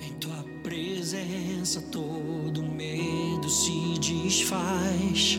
[0.00, 5.38] Em tua presença todo medo se desfaz.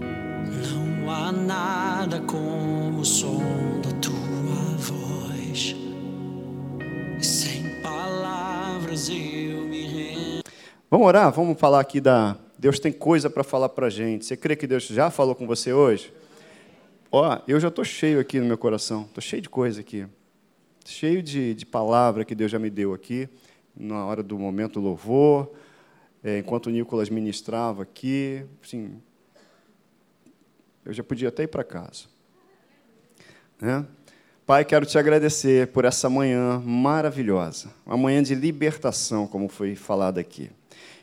[0.00, 5.74] Não há nada como o som da tua voz.
[7.20, 10.42] Sem palavras eu me rendo.
[10.90, 11.32] Vamos orar?
[11.32, 12.36] Vamos falar aqui da.
[12.58, 14.24] Deus tem coisa para falar para gente.
[14.24, 16.12] Você crê que Deus já falou com você hoje?
[17.10, 19.02] Ó, eu já estou cheio aqui no meu coração.
[19.02, 20.06] Estou cheio de coisa aqui.
[20.84, 23.28] Cheio de, de palavra que Deus já me deu aqui,
[23.76, 25.52] na hora do momento louvor,
[26.22, 28.44] é, enquanto o Nicolas ministrava aqui.
[28.62, 29.00] Assim,
[30.84, 32.04] eu já podia até ir para casa.
[33.60, 33.84] Né?
[34.46, 40.18] Pai, quero te agradecer por essa manhã maravilhosa, uma manhã de libertação, como foi falado
[40.18, 40.50] aqui.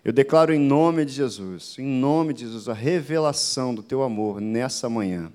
[0.04, 4.42] Eu declaro em nome de Jesus, em nome de Jesus, a revelação do teu amor
[4.42, 5.32] nessa manhã.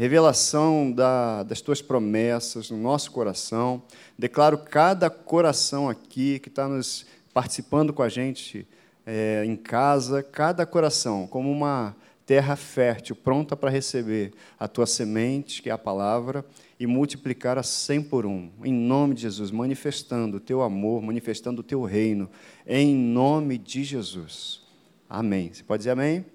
[0.00, 3.82] Revelação da, das tuas promessas no nosso coração.
[4.18, 7.04] Declaro cada coração aqui que está nos
[7.34, 8.66] participando com a gente
[9.04, 15.60] é, em casa, cada coração como uma terra fértil, pronta para receber a tua semente,
[15.60, 16.46] que é a palavra,
[16.78, 21.60] e multiplicar a cem por um, em nome de Jesus, manifestando o teu amor, manifestando
[21.60, 22.30] o teu reino,
[22.66, 24.62] em nome de Jesus.
[25.10, 25.52] Amém.
[25.52, 26.24] Você pode dizer amém?
[26.24, 26.26] amém.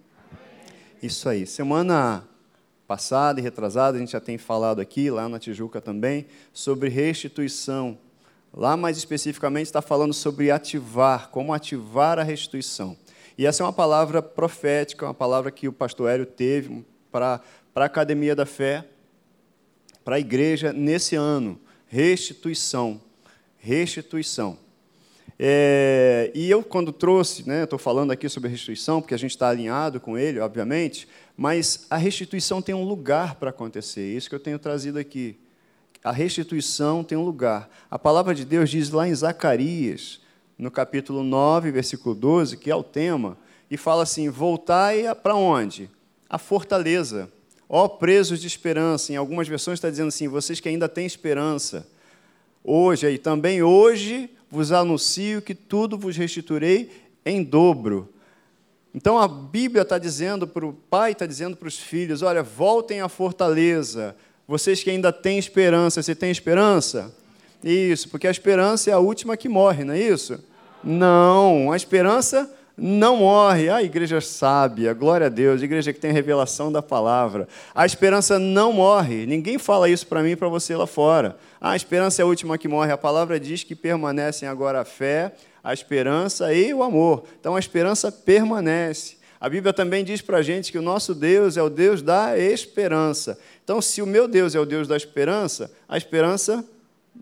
[1.01, 1.47] Isso aí.
[1.47, 2.27] Semana
[2.87, 7.97] passada e retrasada, a gente já tem falado aqui, lá na Tijuca também, sobre restituição.
[8.53, 12.95] Lá, mais especificamente, está falando sobre ativar, como ativar a restituição.
[13.37, 17.41] E essa é uma palavra profética, uma palavra que o pastor Hélio teve para,
[17.75, 18.85] a Academia da Fé,
[20.03, 21.59] para a igreja nesse ano.
[21.87, 23.01] Restituição.
[23.57, 24.57] Restituição.
[25.37, 29.49] É, e eu, quando trouxe, né, estou falando aqui sobre restituição, porque a gente está
[29.49, 34.39] alinhado com ele, obviamente, mas a restituição tem um lugar para acontecer, isso que eu
[34.39, 35.37] tenho trazido aqui.
[36.03, 37.69] A restituição tem um lugar.
[37.89, 40.21] A palavra de Deus diz lá em Zacarias,
[40.57, 43.37] no capítulo 9, versículo 12, que é o tema,
[43.69, 45.89] e fala assim: Voltai para onde?
[46.29, 47.29] A fortaleza.
[47.67, 49.11] Ó presos de esperança.
[49.11, 51.87] Em algumas versões está dizendo assim: vocês que ainda têm esperança.
[52.63, 56.89] Hoje, e também hoje, vos anuncio que tudo vos restituirei
[57.25, 58.09] em dobro.
[58.93, 63.01] Então a Bíblia está dizendo para o pai, está dizendo para os filhos: olha, voltem
[63.01, 64.15] à fortaleza.
[64.47, 67.13] Vocês que ainda têm esperança, você tem esperança?
[67.63, 70.41] Isso, porque a esperança é a última que morre, não é isso?
[70.83, 73.69] Não, a esperança não morre.
[73.69, 77.47] A igreja sábia, glória a Deus, igreja que tem revelação da palavra.
[77.73, 79.25] A esperança não morre.
[79.25, 81.37] Ninguém fala isso para mim e para você lá fora.
[81.59, 82.91] a esperança é a última que morre.
[82.91, 85.33] A palavra diz que permanecem agora a fé,
[85.63, 87.23] a esperança e o amor.
[87.39, 89.17] Então a esperança permanece.
[89.39, 92.37] A Bíblia também diz para a gente que o nosso Deus é o Deus da
[92.37, 93.37] esperança.
[93.63, 96.65] Então, se o meu Deus é o Deus da esperança, a esperança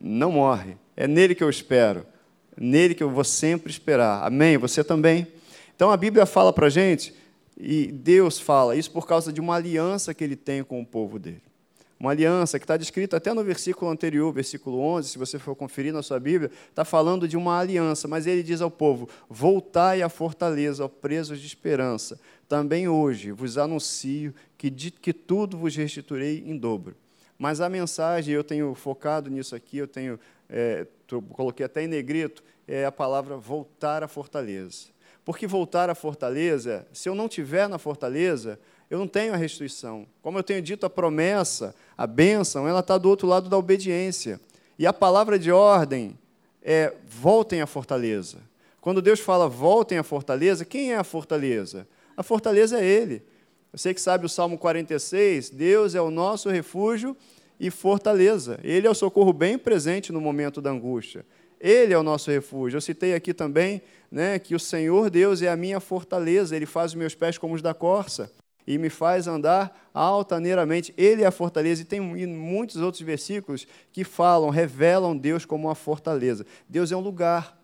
[0.02, 0.78] não morre.
[0.96, 2.06] É nele que eu espero.
[2.56, 4.24] Nele que eu vou sempre esperar.
[4.24, 4.58] Amém?
[4.58, 5.28] Você também?
[5.76, 7.14] Então a Bíblia fala para a gente,
[7.58, 11.20] e Deus fala isso por causa de uma aliança que ele tem com o povo
[11.20, 11.42] dele.
[12.00, 15.94] Uma aliança que está descrita até no versículo anterior, versículo 11, se você for conferir
[15.94, 20.10] na sua Bíblia, está falando de uma aliança, mas ele diz ao povo: Voltai à
[20.10, 22.20] fortaleza, ó presos de esperança.
[22.50, 26.94] Também hoje vos anuncio que, que tudo vos restituirei em dobro.
[27.38, 30.20] Mas a mensagem, eu tenho focado nisso aqui, eu tenho,
[30.50, 30.86] é,
[31.32, 34.93] coloquei até em negrito, é a palavra voltar à fortaleza.
[35.26, 40.06] Porque voltar à fortaleza, se eu não tiver na fortaleza, eu não tenho a restituição.
[40.22, 44.40] Como eu tenho dito, a promessa, a bênção, ela está do outro lado da obediência.
[44.78, 46.18] E a palavra de ordem
[46.62, 48.40] é voltem à fortaleza.
[48.82, 51.88] Quando Deus fala voltem à fortaleza, quem é a fortaleza?
[52.18, 53.24] A fortaleza é Ele.
[53.72, 57.16] Você que sabe o Salmo 46, Deus é o nosso refúgio
[57.60, 58.60] e fortaleza.
[58.64, 61.26] Ele é o socorro bem presente no momento da angústia.
[61.64, 62.76] Ele é o nosso refúgio.
[62.76, 63.82] Eu citei aqui também
[64.12, 67.56] né, que o Senhor Deus é a minha fortaleza, Ele faz os meus pés como
[67.56, 68.30] os da corça
[68.68, 70.94] e me faz andar altaneiramente.
[70.98, 71.82] Ele é a fortaleza.
[71.82, 76.46] E tem muitos outros versículos que falam, revelam Deus como uma fortaleza.
[76.68, 77.58] Deus é um lugar.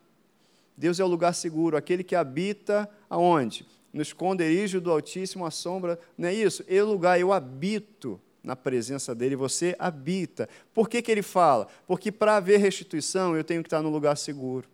[0.78, 3.66] Deus é o um lugar seguro, aquele que habita aonde?
[3.92, 6.64] No esconderijo do Altíssimo, a sombra, não é isso?
[6.70, 10.48] É o lugar, eu habito na presença dele, você habita.
[10.74, 11.68] Por que, que ele fala?
[11.86, 14.68] Porque para haver restituição, eu tenho que estar no lugar seguro.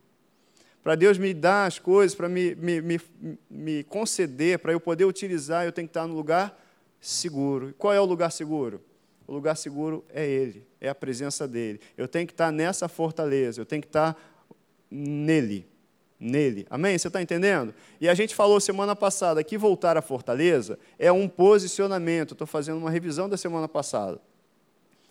[0.83, 3.00] Para Deus me dar as coisas, para me, me, me,
[3.50, 6.62] me conceder, para eu poder utilizar, eu tenho que estar no lugar
[7.00, 7.73] seguro.
[7.77, 8.81] Qual é o lugar seguro?
[9.27, 11.79] O lugar seguro é Ele, é a presença dEle.
[11.97, 14.15] Eu tenho que estar nessa fortaleza, eu tenho que estar
[14.91, 15.67] nele
[16.19, 16.65] nele.
[16.69, 16.97] Amém?
[16.97, 17.73] Você está entendendo?
[18.00, 22.33] E a gente falou semana passada que voltar à fortaleza é um posicionamento.
[22.33, 24.19] Estou fazendo uma revisão da semana passada.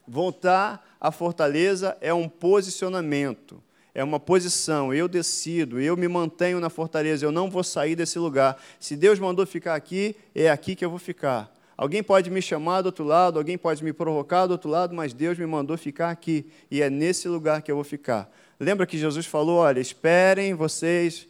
[0.06, 3.62] Voltar à fortaleza é um posicionamento,
[3.94, 8.18] é uma posição, eu decido, eu me mantenho na fortaleza, eu não vou sair desse
[8.18, 8.60] lugar.
[8.78, 11.50] Se Deus mandou ficar aqui, é aqui que eu vou ficar.
[11.76, 15.12] Alguém pode me chamar do outro lado, alguém pode me provocar do outro lado, mas
[15.12, 18.30] Deus me mandou ficar aqui, e é nesse lugar que eu vou ficar.
[18.58, 21.28] Lembra que Jesus falou: olha, esperem vocês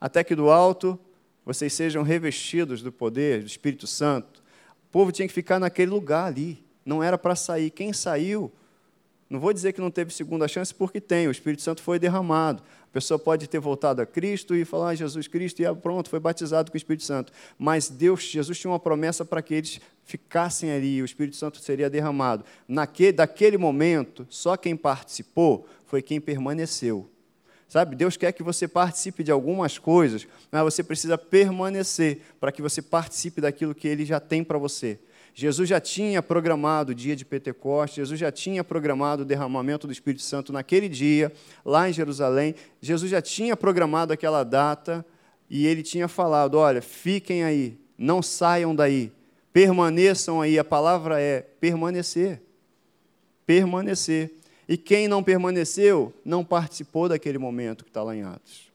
[0.00, 0.98] até que do alto
[1.44, 4.42] vocês sejam revestidos do poder do Espírito Santo.
[4.88, 7.70] O povo tinha que ficar naquele lugar ali, não era para sair.
[7.70, 8.52] Quem saiu
[9.32, 12.62] não vou dizer que não teve segunda chance, porque tem, o Espírito Santo foi derramado.
[12.82, 16.10] A pessoa pode ter voltado a Cristo e falar, ah, Jesus Cristo, e ah, pronto,
[16.10, 17.32] foi batizado com o Espírito Santo.
[17.58, 21.88] Mas Deus, Jesus tinha uma promessa para que eles ficassem ali, o Espírito Santo seria
[21.88, 22.44] derramado.
[22.68, 27.08] Naquele, daquele momento, só quem participou foi quem permaneceu.
[27.70, 32.60] Sabe, Deus quer que você participe de algumas coisas, mas você precisa permanecer para que
[32.60, 34.98] você participe daquilo que Ele já tem para você.
[35.34, 39.92] Jesus já tinha programado o dia de Pentecostes, Jesus já tinha programado o derramamento do
[39.92, 41.32] Espírito Santo naquele dia,
[41.64, 42.54] lá em Jerusalém.
[42.80, 45.04] Jesus já tinha programado aquela data
[45.48, 49.10] e ele tinha falado: olha, fiquem aí, não saiam daí,
[49.52, 50.58] permaneçam aí.
[50.58, 52.42] A palavra é permanecer.
[53.46, 54.30] Permanecer.
[54.68, 58.70] E quem não permaneceu, não participou daquele momento que está lá em Atos.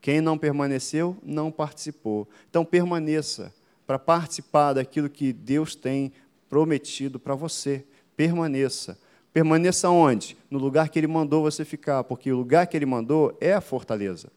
[0.00, 2.28] Quem não permaneceu, não participou.
[2.48, 3.52] Então permaneça
[3.90, 6.12] para participar daquilo que Deus tem
[6.48, 7.84] prometido para você.
[8.16, 8.96] Permaneça.
[9.32, 10.36] Permaneça onde?
[10.48, 13.60] No lugar que Ele mandou você ficar, porque o lugar que Ele mandou é a
[13.60, 14.30] fortaleza.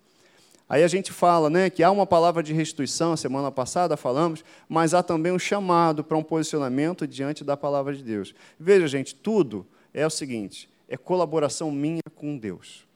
[0.67, 4.95] Aí a gente fala né, que há uma palavra de restituição, semana passada falamos, mas
[4.95, 8.33] há também um chamado para um posicionamento diante da palavra de Deus.
[8.59, 12.87] Veja, gente, tudo é o seguinte: é colaboração minha com Deus.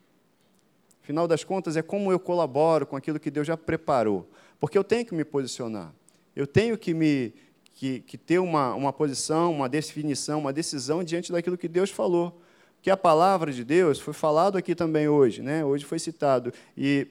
[1.04, 4.28] Afinal das contas, é como eu colaboro com aquilo que Deus já preparou.
[4.58, 5.94] Porque eu tenho que me posicionar.
[6.38, 7.34] Eu tenho que me
[7.74, 12.40] que, que ter uma, uma posição, uma definição, uma decisão diante daquilo que Deus falou.
[12.80, 15.64] Que a palavra de Deus foi falado aqui também hoje, né?
[15.64, 17.08] Hoje foi citado e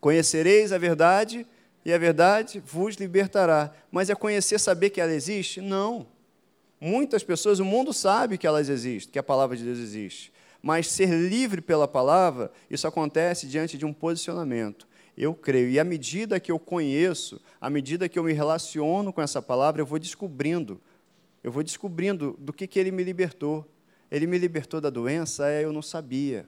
[0.00, 1.44] conhecereis a verdade
[1.84, 3.74] e a verdade vos libertará.
[3.90, 5.60] Mas é conhecer, saber que ela existe?
[5.60, 6.06] Não.
[6.80, 10.32] Muitas pessoas, o mundo sabe que elas existem, que a palavra de Deus existe.
[10.62, 14.85] Mas ser livre pela palavra, isso acontece diante de um posicionamento
[15.16, 15.70] eu creio.
[15.70, 19.80] E à medida que eu conheço, à medida que eu me relaciono com essa palavra,
[19.80, 20.80] eu vou descobrindo,
[21.42, 23.64] eu vou descobrindo do que, que ele me libertou.
[24.10, 25.48] Ele me libertou da doença?
[25.48, 26.46] É, eu não sabia.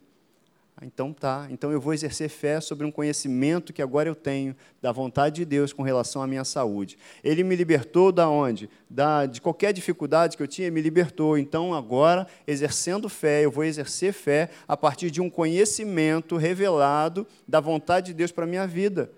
[0.83, 4.93] Então tá, então eu vou exercer fé sobre um conhecimento que agora eu tenho da
[4.93, 6.97] vontade de Deus com relação à minha saúde.
[7.25, 8.71] Ele me libertou da onde?
[8.89, 11.37] Da, de qualquer dificuldade que eu tinha, me libertou.
[11.37, 17.59] Então agora, exercendo fé, eu vou exercer fé a partir de um conhecimento revelado da
[17.59, 19.11] vontade de Deus para a minha vida,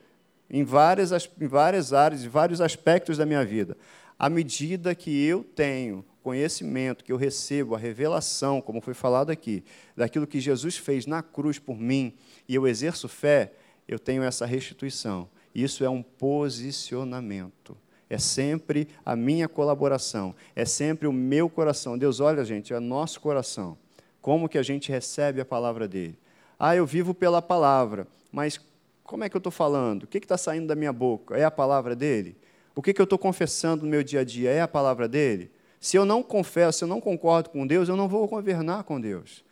[0.48, 3.76] em várias, em várias áreas, em vários aspectos da minha vida.
[4.18, 9.64] À medida que eu tenho conhecimento, que eu recebo a revelação, como foi falado aqui,
[9.96, 12.14] daquilo que Jesus fez na cruz por mim,
[12.48, 13.52] e eu exerço fé,
[13.88, 15.28] eu tenho essa restituição.
[15.54, 17.76] Isso é um posicionamento.
[18.08, 21.96] É sempre a minha colaboração, é sempre o meu coração.
[21.96, 23.78] Deus olha, gente, é nosso coração.
[24.20, 26.18] Como que a gente recebe a palavra dele?
[26.58, 28.60] Ah, eu vivo pela palavra, mas
[29.04, 30.04] como é que eu estou falando?
[30.04, 31.36] O que está saindo da minha boca?
[31.36, 32.36] É a palavra dele?
[32.74, 34.50] O que, que eu estou confessando no meu dia a dia?
[34.50, 35.50] É a palavra dele?
[35.80, 39.00] Se eu não confesso, se eu não concordo com Deus, eu não vou governar com
[39.00, 39.42] Deus.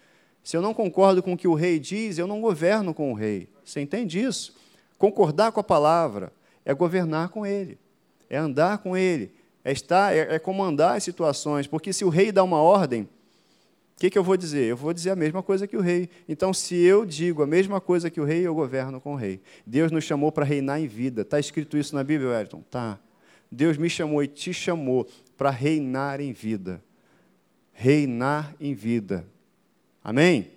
[0.45, 3.15] Se eu não concordo com o que o rei diz, eu não governo com o
[3.15, 3.49] rei.
[3.65, 4.55] Você entende isso?
[4.99, 6.33] Concordar com a palavra
[6.65, 7.79] é governar com ele,
[8.29, 9.33] é andar com ele,
[9.65, 11.67] é estar, é, é comandar as situações.
[11.67, 14.65] Porque se o rei dá uma ordem, o que, que eu vou dizer?
[14.65, 16.11] Eu vou dizer a mesma coisa que o rei.
[16.29, 19.41] Então, se eu digo a mesma coisa que o rei, eu governo com o rei.
[19.67, 21.23] Deus nos chamou para reinar em vida.
[21.23, 22.63] Está escrito isso na Bíblia, Wellington?
[22.71, 22.99] Tá.
[23.51, 25.09] Deus me chamou e te chamou
[25.39, 26.83] para reinar em vida.
[27.73, 29.25] Reinar em vida.
[30.03, 30.51] Amém?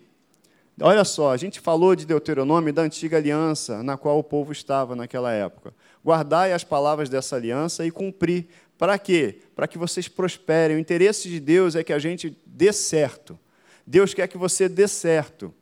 [0.82, 4.96] Olha só, a gente falou de Deuteronômio da antiga aliança, na qual o povo estava
[4.96, 5.72] naquela época.
[6.04, 8.48] Guardai as palavras dessa aliança e cumprir.
[8.76, 9.42] Para quê?
[9.56, 10.78] Para que vocês prosperem.
[10.78, 13.38] O interesse de Deus é que a gente dê certo.
[13.86, 15.54] Deus quer que você dê certo.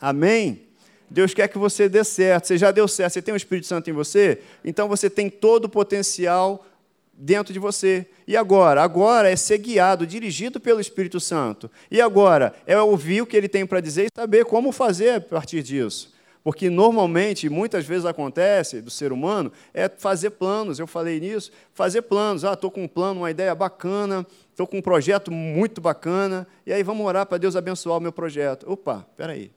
[0.00, 0.66] Amém?
[1.08, 2.48] Deus quer que você dê certo.
[2.48, 5.66] Você já deu certo, você tem o Espírito Santo em você, então você tem todo
[5.66, 6.66] o potencial
[7.16, 8.06] dentro de você.
[8.26, 8.82] E agora?
[8.82, 11.70] Agora é ser guiado, dirigido pelo Espírito Santo.
[11.90, 12.54] E agora?
[12.66, 16.12] É ouvir o que ele tem para dizer e saber como fazer a partir disso.
[16.42, 20.78] Porque normalmente, muitas vezes acontece do ser humano, é fazer planos.
[20.78, 22.44] Eu falei nisso, fazer planos.
[22.44, 26.72] Ah, estou com um plano, uma ideia bacana, estou com um projeto muito bacana, e
[26.72, 28.70] aí vamos orar para Deus abençoar o meu projeto.
[28.70, 29.50] Opa, peraí.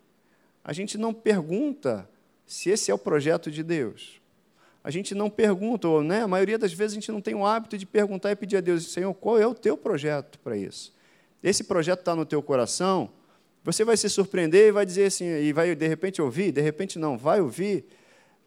[0.64, 2.08] A gente não pergunta
[2.46, 4.22] se esse é o projeto de Deus
[4.88, 6.22] a gente não pergunta, ou, né?
[6.22, 8.62] a maioria das vezes a gente não tem o hábito de perguntar e pedir a
[8.62, 10.96] Deus, Senhor, qual é o teu projeto para isso?
[11.44, 13.10] Esse projeto está no teu coração?
[13.66, 16.98] Você vai se surpreender e vai dizer assim, e vai de repente ouvir, de repente
[16.98, 17.84] não, vai ouvir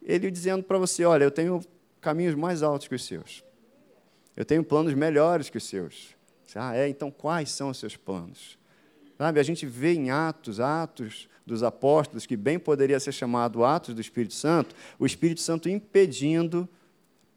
[0.01, 1.61] ele dizendo para você: olha, eu tenho
[2.01, 3.43] caminhos mais altos que os seus.
[4.35, 6.15] Eu tenho planos melhores que os seus.
[6.55, 6.89] Ah, é?
[6.89, 8.57] Então quais são os seus planos?
[9.21, 13.93] Sabe, a gente vê em Atos, Atos dos Apóstolos, que bem poderia ser chamado Atos
[13.93, 16.67] do Espírito Santo, o Espírito Santo impedindo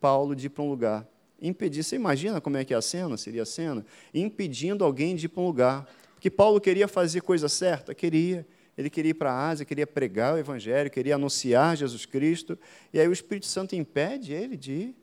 [0.00, 1.06] Paulo de ir para um lugar.
[1.38, 3.84] Impedir, você imagina como é que é a cena, seria a cena?
[4.14, 5.86] Impedindo alguém de ir para um lugar.
[6.14, 7.94] Porque Paulo queria fazer coisa certa?
[7.94, 8.46] Queria.
[8.78, 12.58] Ele queria ir para a Ásia, queria pregar o Evangelho, queria anunciar Jesus Cristo,
[12.94, 14.96] e aí o Espírito Santo impede ele de ir.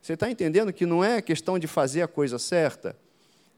[0.00, 2.96] Você está entendendo que não é questão de fazer a coisa certa,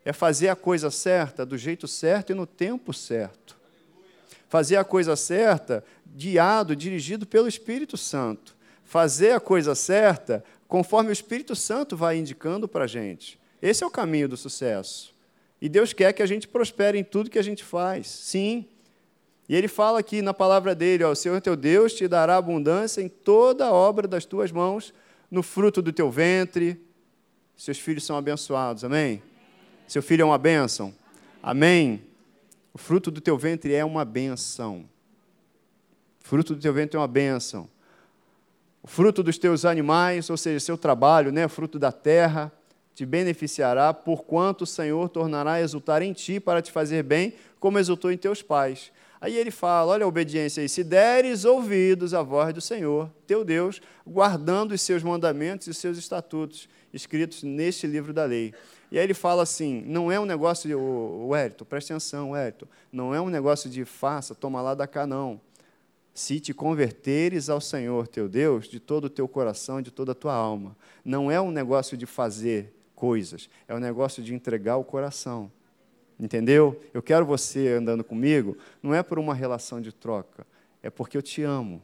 [0.07, 3.57] é fazer a coisa certa do jeito certo e no tempo certo.
[4.49, 5.85] Fazer a coisa certa
[6.15, 8.55] guiado, dirigido pelo Espírito Santo.
[8.85, 13.37] Fazer a coisa certa conforme o Espírito Santo vai indicando para a gente.
[13.61, 15.13] Esse é o caminho do sucesso.
[15.61, 18.07] E Deus quer que a gente prospere em tudo que a gente faz.
[18.07, 18.65] Sim.
[19.49, 23.03] E ele fala aqui na palavra dele: ó, o Senhor teu Deus te dará abundância
[23.03, 24.95] em toda a obra das tuas mãos,
[25.29, 26.81] no fruto do teu ventre.
[27.57, 29.21] Seus filhos são abençoados, amém?
[29.87, 30.95] Seu filho é uma bênção?
[31.43, 32.03] Amém?
[32.75, 34.89] O fruto do teu ventre é uma bênção.
[36.23, 37.69] O fruto do teu ventre é uma bênção.
[38.83, 42.53] O fruto dos teus animais, ou seja, seu trabalho, né, fruto da terra,
[42.95, 47.79] te beneficiará, porquanto o Senhor tornará a exultar em ti para te fazer bem, como
[47.79, 48.91] exultou em teus pais.
[49.21, 53.45] Aí ele fala: olha a obediência aí, se deres ouvidos à voz do Senhor, teu
[53.45, 58.55] Deus, guardando os seus mandamentos e os seus estatutos, escritos neste livro da lei.
[58.91, 62.69] E aí ele fala assim: não é um negócio de, o, Hérito, presta atenção, Hérito,
[62.93, 65.41] não é um negócio de faça, toma lá da cá, não.
[66.15, 70.15] Se te converteres ao Senhor teu Deus de todo o teu coração, de toda a
[70.15, 70.75] tua alma.
[71.05, 75.53] Não é um negócio de fazer coisas, é um negócio de entregar o coração.
[76.19, 76.81] Entendeu?
[76.95, 80.47] Eu quero você andando comigo, não é por uma relação de troca,
[80.83, 81.83] é porque eu te amo.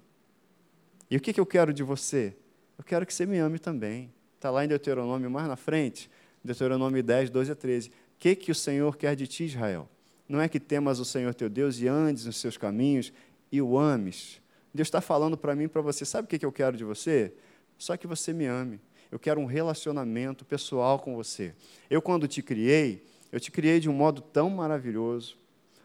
[1.11, 2.35] E o que, que eu quero de você?
[2.79, 4.11] Eu quero que você me ame também.
[4.37, 6.11] Está lá em Deuteronômio, mais na frente,
[6.45, 7.89] Deuteronômio 10, 12 a 13.
[7.89, 9.89] O que, que o Senhor quer de ti, Israel?
[10.29, 13.13] Não é que temas o Senhor teu Deus e andes nos seus caminhos
[13.51, 14.41] e o ames.
[14.73, 16.05] Deus está falando para mim e para você.
[16.05, 17.33] Sabe o que, que eu quero de você?
[17.77, 18.81] Só que você me ame.
[19.11, 21.55] Eu quero um relacionamento pessoal com você.
[21.91, 25.37] Eu, quando te criei, eu te criei de um modo tão maravilhoso.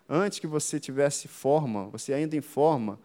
[0.07, 2.97] Antes que você tivesse forma, você ainda em forma,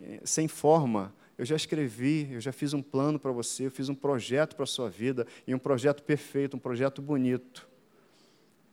[0.00, 3.88] eh, sem forma, eu já escrevi, eu já fiz um plano para você, eu fiz
[3.88, 7.68] um projeto para a sua vida, e um projeto perfeito, um projeto bonito.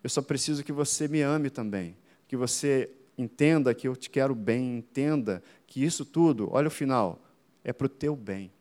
[0.03, 1.95] Eu só preciso que você me ame também,
[2.27, 7.23] que você entenda que eu te quero bem, entenda que isso tudo, olha o final,
[7.63, 8.51] é para o teu bem.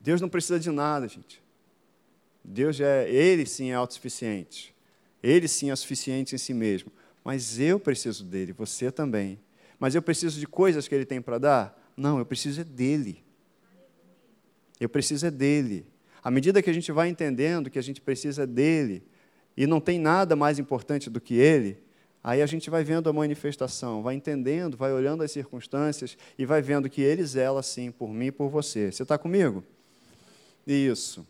[0.00, 1.42] Deus não precisa de nada, gente.
[2.44, 4.74] Deus é, Ele sim é autossuficiente.
[5.22, 6.92] Ele sim é suficiente em si mesmo.
[7.24, 9.38] Mas eu preciso dele, você também.
[9.78, 11.77] Mas eu preciso de coisas que ele tem para dar?
[11.98, 13.24] Não, eu preciso é dele.
[14.78, 15.84] Eu preciso é dele.
[16.22, 19.02] À medida que a gente vai entendendo que a gente precisa dele,
[19.56, 21.76] e não tem nada mais importante do que ele,
[22.22, 26.62] aí a gente vai vendo a manifestação, vai entendendo, vai olhando as circunstâncias e vai
[26.62, 28.92] vendo que ele zela sim por mim e por você.
[28.92, 29.64] Você está comigo?
[30.64, 31.26] Isso.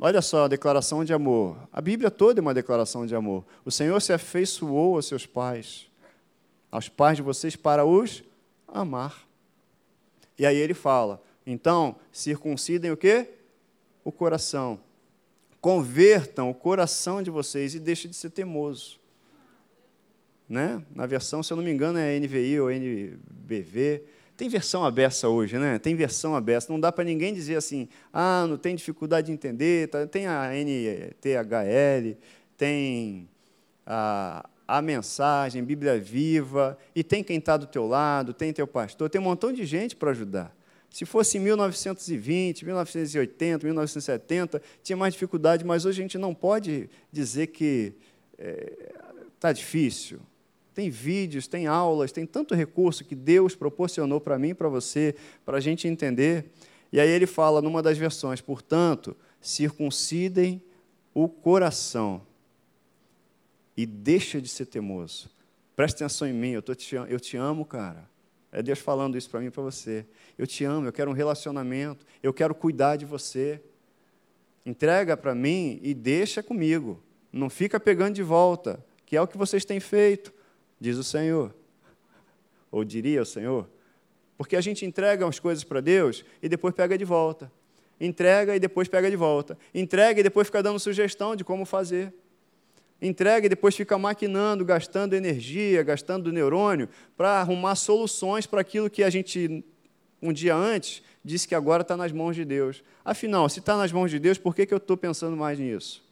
[0.00, 1.56] Olha só a declaração de amor.
[1.72, 3.44] A Bíblia toda é uma declaração de amor.
[3.64, 5.86] O Senhor se afeiçoou aos seus pais,
[6.72, 8.24] aos pais de vocês, para os
[8.66, 9.27] amar.
[10.38, 13.26] E aí ele fala: então, circuncidem o quê?
[14.04, 14.78] O coração.
[15.60, 19.00] Convertam o coração de vocês e deixem de ser teimoso.
[20.48, 20.82] Né?
[20.94, 24.04] Na versão, se eu não me engano, é NVI ou NBV.
[24.36, 25.78] Tem versão aberta hoje, né?
[25.78, 26.72] Tem versão aberta.
[26.72, 29.88] Não dá para ninguém dizer assim, ah, não tem dificuldade de entender.
[29.88, 30.06] Tá?
[30.06, 32.16] Tem a NTHL,
[32.56, 33.28] tem
[33.84, 39.08] a, a mensagem, Bíblia Viva, e tem quem está do teu lado, tem teu pastor,
[39.08, 40.54] tem um montão de gente para ajudar.
[40.90, 46.90] Se fosse em 1920, 1980, 1970, tinha mais dificuldade, mas hoje a gente não pode
[47.10, 47.94] dizer que
[48.36, 50.20] está eh, é, difícil.
[50.74, 55.14] Tem vídeos, tem aulas, tem tanto recurso que Deus proporcionou para mim e para você,
[55.46, 56.44] para a gente entender.
[56.92, 60.62] E aí ele fala numa das versões, portanto, circuncidem
[61.14, 62.27] o coração
[63.78, 65.30] e deixa de ser teimoso.
[65.76, 68.10] Preste atenção em mim, eu, te, eu te amo, cara.
[68.50, 70.04] É Deus falando isso para mim e para você.
[70.36, 73.62] Eu te amo, eu quero um relacionamento, eu quero cuidar de você.
[74.66, 77.00] Entrega para mim e deixa comigo.
[77.32, 80.36] Não fica pegando de volta, que é o que vocês têm feito
[80.80, 81.54] diz o Senhor.
[82.70, 83.68] Ou diria o Senhor.
[84.36, 87.50] Porque a gente entrega as coisas para Deus e depois pega de volta.
[88.00, 89.58] Entrega e depois pega de volta.
[89.74, 92.12] Entrega e depois fica dando sugestão de como fazer.
[93.00, 99.04] Entrega e depois fica maquinando, gastando energia, gastando neurônio para arrumar soluções para aquilo que
[99.04, 99.64] a gente,
[100.20, 102.82] um dia antes, disse que agora está nas mãos de Deus.
[103.04, 106.04] Afinal, se está nas mãos de Deus, por que, que eu estou pensando mais nisso?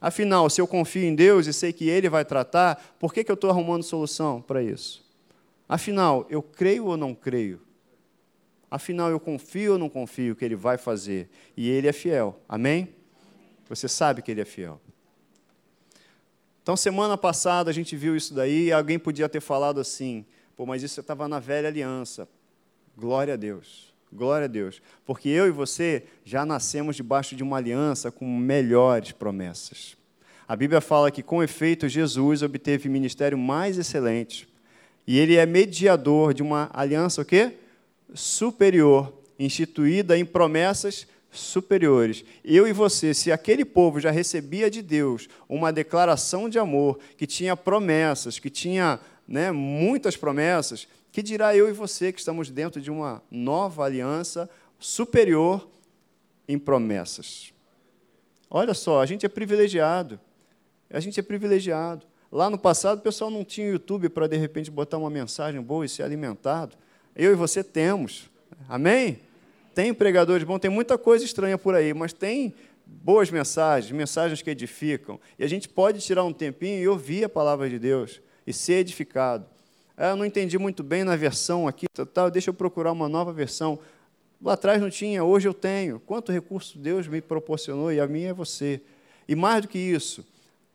[0.00, 3.30] Afinal, se eu confio em Deus e sei que Ele vai tratar, por que, que
[3.30, 5.04] eu estou arrumando solução para isso?
[5.68, 7.60] Afinal, eu creio ou não creio?
[8.70, 11.28] Afinal, eu confio ou não confio que Ele vai fazer?
[11.56, 12.38] E Ele é fiel.
[12.48, 12.90] Amém?
[13.68, 14.80] Você sabe que Ele é fiel.
[16.64, 20.24] Então, semana passada a gente viu isso daí e alguém podia ter falado assim:
[20.56, 22.26] pô, mas isso estava na velha aliança.
[22.96, 23.92] Glória a Deus.
[24.10, 24.80] Glória a Deus.
[25.04, 29.94] Porque eu e você já nascemos debaixo de uma aliança com melhores promessas.
[30.48, 34.48] A Bíblia fala que, com efeito, Jesus obteve ministério mais excelente.
[35.06, 37.58] E ele é mediador de uma aliança o quê?
[38.14, 42.24] superior, instituída em promessas superiores.
[42.44, 47.26] Eu e você, se aquele povo já recebia de Deus uma declaração de amor, que
[47.26, 52.80] tinha promessas, que tinha né, muitas promessas, que dirá eu e você que estamos dentro
[52.80, 54.48] de uma nova aliança
[54.78, 55.68] superior
[56.48, 57.52] em promessas?
[58.50, 60.20] Olha só, a gente é privilegiado.
[60.90, 62.06] A gente é privilegiado.
[62.30, 65.84] Lá no passado, o pessoal não tinha YouTube para, de repente, botar uma mensagem boa
[65.84, 66.76] e ser alimentado.
[67.14, 68.28] Eu e você temos.
[68.68, 69.20] Amém?
[69.74, 72.54] Tem pregadores bons, tem muita coisa estranha por aí, mas tem
[72.86, 75.18] boas mensagens, mensagens que edificam.
[75.38, 78.74] E a gente pode tirar um tempinho e ouvir a palavra de Deus e ser
[78.74, 79.46] edificado.
[79.96, 83.32] Ah, eu não entendi muito bem na versão aqui, tal, deixa eu procurar uma nova
[83.32, 83.78] versão.
[84.42, 86.00] Lá atrás não tinha, hoje eu tenho.
[86.00, 88.80] Quanto recurso Deus me proporcionou e a minha é você.
[89.26, 90.24] E mais do que isso,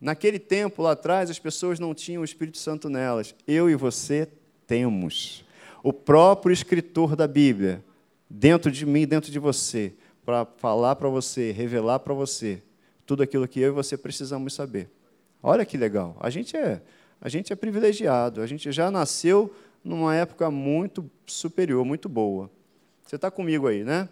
[0.00, 3.34] naquele tempo lá atrás as pessoas não tinham o Espírito Santo nelas.
[3.46, 4.28] Eu e você
[4.66, 5.44] temos.
[5.82, 7.82] O próprio escritor da Bíblia,
[8.30, 9.92] dentro de mim, dentro de você,
[10.24, 12.62] para falar para você, revelar para você
[13.04, 14.88] tudo aquilo que eu e você precisamos saber.
[15.42, 16.16] Olha que legal.
[16.20, 16.80] A gente é
[17.20, 22.50] a gente é privilegiado, a gente já nasceu numa época muito superior, muito boa.
[23.04, 24.08] Você está comigo aí, né?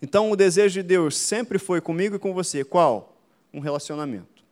[0.00, 2.64] Então, o desejo de Deus sempre foi comigo e com você.
[2.64, 3.16] Qual?
[3.54, 4.42] Um relacionamento.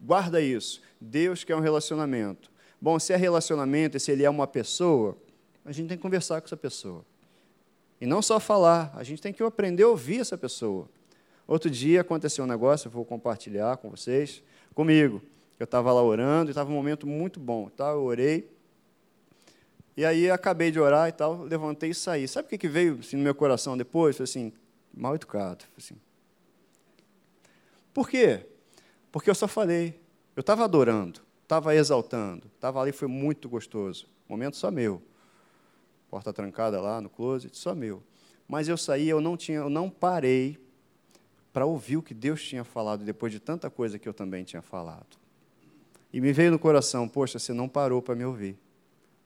[0.00, 0.80] Guarda isso.
[1.00, 2.48] Deus quer um relacionamento.
[2.80, 5.18] Bom, se é relacionamento e se ele é uma pessoa,
[5.66, 7.04] a gente tem que conversar com essa pessoa.
[8.00, 10.88] E não só falar, a gente tem que aprender a ouvir essa pessoa.
[11.46, 14.42] Outro dia aconteceu um negócio, eu vou compartilhar com vocês,
[14.74, 15.20] comigo.
[15.58, 17.68] Eu estava lá orando e estava um momento muito bom.
[17.68, 17.90] Tá?
[17.90, 18.48] Eu orei.
[19.96, 22.28] E aí acabei de orar e tal, levantei e saí.
[22.28, 24.16] Sabe o que, que veio assim, no meu coração depois?
[24.16, 24.52] Falei assim,
[24.94, 25.64] mal educado.
[25.76, 25.96] Assim.
[27.94, 28.46] Por quê?
[29.10, 29.98] Porque eu só falei.
[30.36, 34.06] Eu estava adorando, estava exaltando, estava ali, foi muito gostoso.
[34.28, 35.00] Momento só meu.
[36.16, 38.02] Porta trancada lá no closet, só meu.
[38.48, 40.58] Mas eu saí, eu não tinha, eu não parei
[41.52, 44.62] para ouvir o que Deus tinha falado depois de tanta coisa que eu também tinha
[44.62, 45.18] falado.
[46.10, 48.58] E me veio no coração, poxa, você não parou para me ouvir.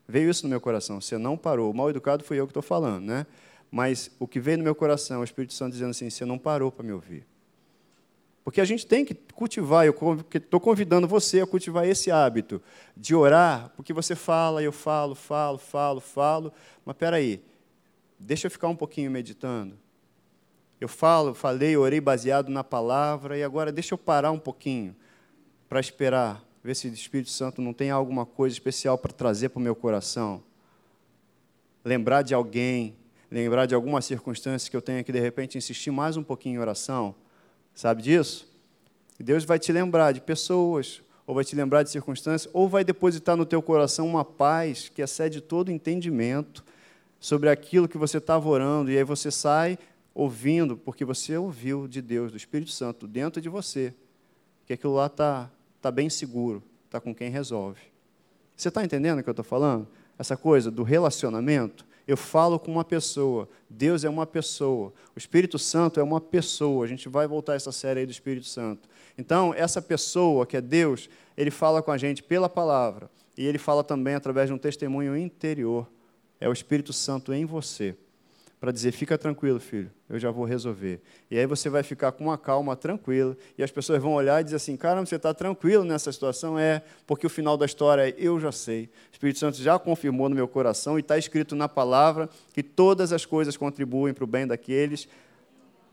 [0.08, 1.70] Veio isso no meu coração, você não parou.
[1.70, 3.24] O mal educado fui eu que estou falando, né?
[3.70, 6.72] Mas o que veio no meu coração, o Espírito Santo dizendo assim, você não parou
[6.72, 7.24] para me ouvir.
[8.50, 9.94] Porque a gente tem que cultivar, eu
[10.34, 12.60] estou convidando você a cultivar esse hábito
[12.96, 16.52] de orar, porque você fala, eu falo, falo, falo, falo,
[16.84, 17.44] mas espera aí,
[18.18, 19.78] deixa eu ficar um pouquinho meditando.
[20.80, 24.96] Eu falo, falei, orei baseado na palavra, e agora deixa eu parar um pouquinho
[25.68, 29.60] para esperar ver se o Espírito Santo não tem alguma coisa especial para trazer para
[29.60, 30.42] o meu coração.
[31.84, 32.96] Lembrar de alguém,
[33.30, 36.58] lembrar de alguma circunstância que eu tenha que, de repente, insistir mais um pouquinho em
[36.58, 37.14] oração.
[37.74, 38.48] Sabe disso?
[39.18, 42.84] E Deus vai te lembrar de pessoas, ou vai te lembrar de circunstâncias, ou vai
[42.84, 46.64] depositar no teu coração uma paz que excede todo entendimento
[47.18, 49.78] sobre aquilo que você estava orando, e aí você sai
[50.14, 53.94] ouvindo, porque você ouviu de Deus, do Espírito Santo, dentro de você,
[54.66, 57.80] que aquilo lá está está bem seguro, está com quem resolve.
[58.54, 59.88] Você está entendendo o que eu estou falando?
[60.18, 61.86] Essa coisa do relacionamento.
[62.10, 66.84] Eu falo com uma pessoa, Deus é uma pessoa, o Espírito Santo é uma pessoa.
[66.84, 68.88] A gente vai voltar a essa série aí do Espírito Santo.
[69.16, 73.58] Então, essa pessoa que é Deus, ele fala com a gente pela palavra e ele
[73.58, 75.88] fala também através de um testemunho interior.
[76.40, 77.96] É o Espírito Santo em você
[78.60, 81.00] para dizer: fica tranquilo, filho, eu já vou resolver.
[81.30, 84.44] E aí você vai ficar com uma calma tranquila, e as pessoas vão olhar e
[84.44, 86.58] dizer assim: caramba, você está tranquilo nessa situação?
[86.58, 88.84] É, porque o final da história é: eu já sei.
[88.84, 93.12] O Espírito Santo já confirmou no meu coração e está escrito na palavra que todas
[93.12, 95.08] as coisas contribuem para o bem daqueles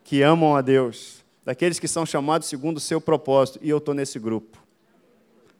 [0.03, 3.93] que amam a Deus, daqueles que são chamados segundo o seu propósito, e eu estou
[3.93, 4.66] nesse grupo.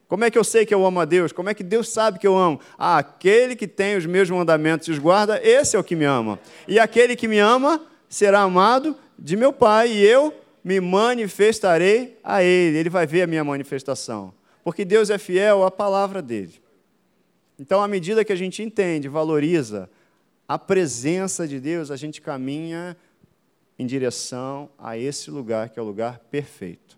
[0.08, 1.32] Como é que eu sei que eu amo a Deus?
[1.32, 2.58] Como é que Deus sabe que eu amo?
[2.78, 6.06] Ah, aquele que tem os meus mandamentos e os guarda, esse é o que me
[6.06, 6.40] ama.
[6.66, 12.42] E aquele que me ama será amado de meu Pai, e eu me manifestarei a
[12.42, 12.78] ele.
[12.78, 14.32] Ele vai ver a minha manifestação.
[14.64, 16.54] Porque Deus é fiel à palavra dele.
[17.58, 19.90] Então, à medida que a gente entende, valoriza
[20.46, 22.96] a presença de Deus, a gente caminha
[23.78, 26.97] em direção a esse lugar que é o lugar perfeito.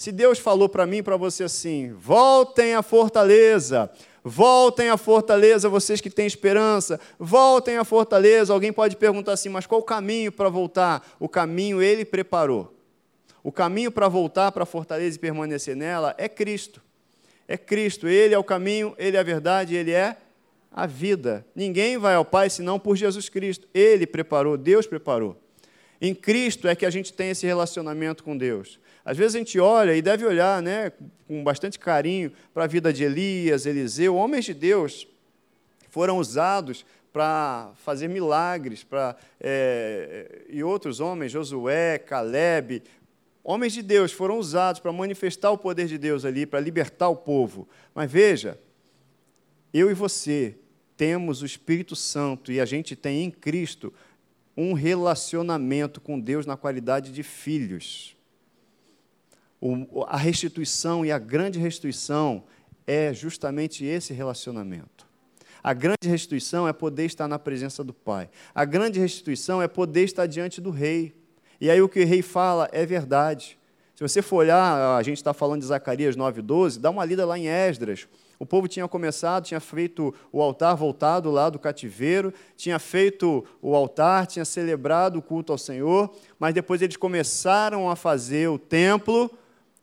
[0.00, 3.90] Se Deus falou para mim e para você assim: voltem à fortaleza,
[4.24, 8.50] voltem à fortaleza, vocês que têm esperança, voltem à fortaleza.
[8.50, 11.06] Alguém pode perguntar assim: mas qual o caminho para voltar?
[11.20, 12.74] O caminho ele preparou.
[13.44, 16.80] O caminho para voltar para a fortaleza e permanecer nela é Cristo.
[17.46, 20.16] É Cristo, Ele é o caminho, Ele é a verdade, Ele é
[20.72, 21.44] a vida.
[21.54, 23.68] Ninguém vai ao Pai senão por Jesus Cristo.
[23.74, 25.36] Ele preparou, Deus preparou.
[26.00, 28.80] Em Cristo é que a gente tem esse relacionamento com Deus.
[29.10, 30.92] Às vezes a gente olha e deve olhar né,
[31.26, 35.04] com bastante carinho para a vida de Elias, Eliseu, homens de Deus
[35.88, 42.84] foram usados para fazer milagres, para, é, e outros homens, Josué, Caleb,
[43.42, 47.16] homens de Deus foram usados para manifestar o poder de Deus ali, para libertar o
[47.16, 47.68] povo.
[47.92, 48.60] Mas veja,
[49.74, 50.54] eu e você
[50.96, 53.92] temos o Espírito Santo e a gente tem em Cristo
[54.56, 58.19] um relacionamento com Deus na qualidade de filhos.
[59.60, 62.44] O, a restituição e a grande restituição
[62.86, 65.06] é justamente esse relacionamento.
[65.62, 68.30] A grande restituição é poder estar na presença do Pai.
[68.54, 71.14] A grande restituição é poder estar diante do Rei.
[71.60, 73.58] E aí o que o rei fala é verdade.
[73.94, 77.38] Se você for olhar, a gente está falando de Zacarias 9,12, dá uma lida lá
[77.38, 78.08] em Esdras.
[78.38, 83.74] O povo tinha começado, tinha feito o altar voltado lá do cativeiro, tinha feito o
[83.76, 89.30] altar, tinha celebrado o culto ao Senhor, mas depois eles começaram a fazer o templo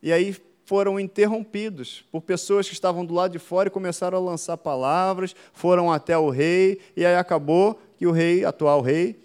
[0.02, 4.20] e aí foram interrompidos por pessoas que estavam do lado de fora e começaram a
[4.20, 9.18] lançar palavras, foram até o rei, e aí acabou que o rei, atual rei,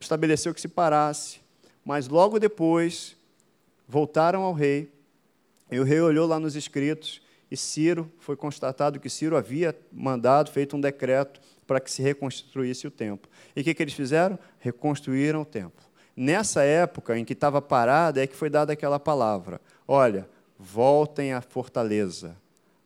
[0.00, 1.38] estabeleceu que se parasse.
[1.84, 3.16] Mas logo depois,
[3.86, 4.92] voltaram ao rei,
[5.70, 10.50] e o rei olhou lá nos escritos, e Ciro, foi constatado que Ciro havia mandado,
[10.50, 13.30] feito um decreto para que se reconstruísse o templo.
[13.54, 14.36] E o que, que eles fizeram?
[14.58, 15.84] Reconstruíram o templo.
[16.16, 19.60] Nessa época em que estava parada, é que foi dada aquela palavra:
[19.92, 22.36] olha, voltem à fortaleza,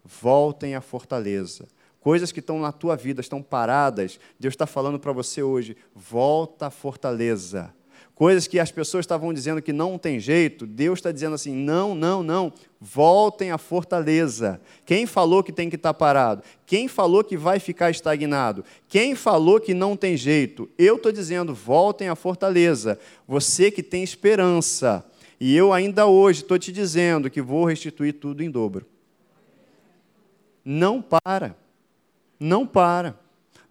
[0.02, 1.68] voltem à fortaleza.
[2.00, 6.66] Coisas que estão na tua vida, estão paradas, Deus está falando para você hoje: volta
[6.66, 7.74] à fortaleza
[8.14, 11.94] coisas que as pessoas estavam dizendo que não tem jeito, Deus está dizendo assim: não,
[11.94, 14.60] não, não, voltem à fortaleza.
[14.86, 16.42] Quem falou que tem que estar parado?
[16.66, 18.64] Quem falou que vai ficar estagnado?
[18.88, 20.68] Quem falou que não tem jeito?
[20.78, 22.98] Eu estou dizendo: voltem à fortaleza.
[23.26, 25.04] Você que tem esperança.
[25.40, 28.86] E eu ainda hoje estou te dizendo que vou restituir tudo em dobro.
[30.64, 31.56] Não para.
[32.38, 33.18] Não para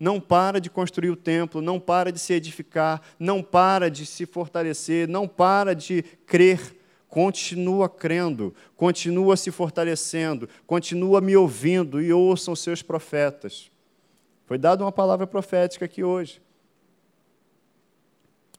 [0.03, 4.25] não para de construir o templo, não para de se edificar, não para de se
[4.25, 6.75] fortalecer, não para de crer.
[7.07, 13.71] Continua crendo, continua se fortalecendo, continua me ouvindo e ouçam seus profetas.
[14.45, 16.41] Foi dada uma palavra profética aqui hoje.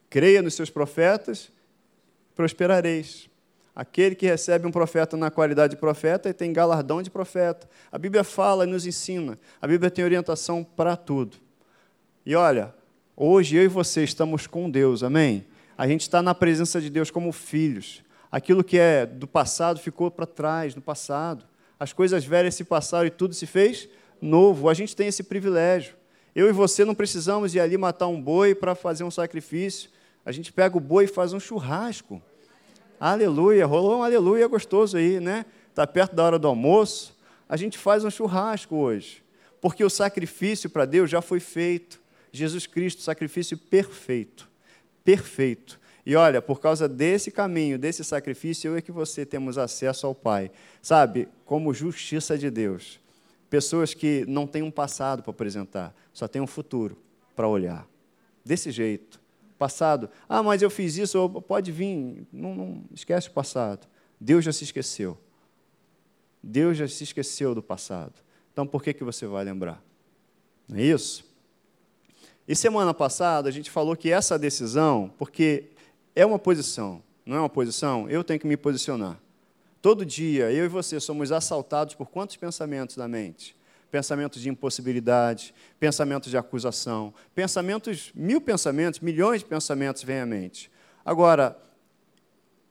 [0.09, 1.51] Creia nos seus profetas,
[2.35, 3.29] prosperareis.
[3.75, 7.67] Aquele que recebe um profeta na qualidade de profeta tem galardão de profeta.
[7.91, 9.37] A Bíblia fala e nos ensina.
[9.61, 11.37] A Bíblia tem orientação para tudo.
[12.25, 12.73] E olha,
[13.15, 15.45] hoje eu e você estamos com Deus, amém?
[15.77, 18.01] A gente está na presença de Deus como filhos.
[18.31, 21.45] Aquilo que é do passado ficou para trás, no passado.
[21.77, 23.89] As coisas velhas se passaram e tudo se fez
[24.21, 24.69] novo.
[24.69, 25.95] A gente tem esse privilégio.
[26.33, 29.89] Eu e você não precisamos ir ali matar um boi para fazer um sacrifício.
[30.25, 32.19] A gente pega o boi e faz um churrasco.
[32.99, 35.45] Aleluia, rolou um aleluia gostoso aí, né?
[35.69, 37.15] Está perto da hora do almoço.
[37.47, 39.23] A gente faz um churrasco hoje,
[39.61, 42.01] porque o sacrifício para Deus já foi feito.
[42.31, 44.49] Jesus Cristo, sacrifício perfeito.
[45.03, 45.79] Perfeito.
[46.03, 50.15] E olha, por causa desse caminho, desse sacrifício, eu e que você temos acesso ao
[50.15, 50.51] Pai.
[50.81, 52.99] Sabe, como justiça de Deus.
[53.49, 56.97] Pessoas que não têm um passado para apresentar, só têm um futuro
[57.35, 57.87] para olhar.
[58.43, 59.19] Desse jeito
[59.57, 60.09] passado.
[60.27, 62.27] Ah, mas eu fiz isso, pode vir.
[62.31, 63.87] Não, não, esquece o passado.
[64.19, 65.17] Deus já se esqueceu.
[66.41, 68.13] Deus já se esqueceu do passado.
[68.53, 69.81] Então por que, que você vai lembrar?
[70.67, 71.25] Não é isso?
[72.47, 75.71] E semana passada a gente falou que essa decisão, porque
[76.15, 79.19] é uma posição, não é uma posição, eu tenho que me posicionar.
[79.81, 83.55] Todo dia, eu e você somos assaltados por quantos pensamentos da mente?
[83.95, 90.69] Pensamentos de impossibilidade, pensamentos de acusação, pensamentos, mil pensamentos, milhões de pensamentos vêm à mente.
[91.05, 91.57] Agora,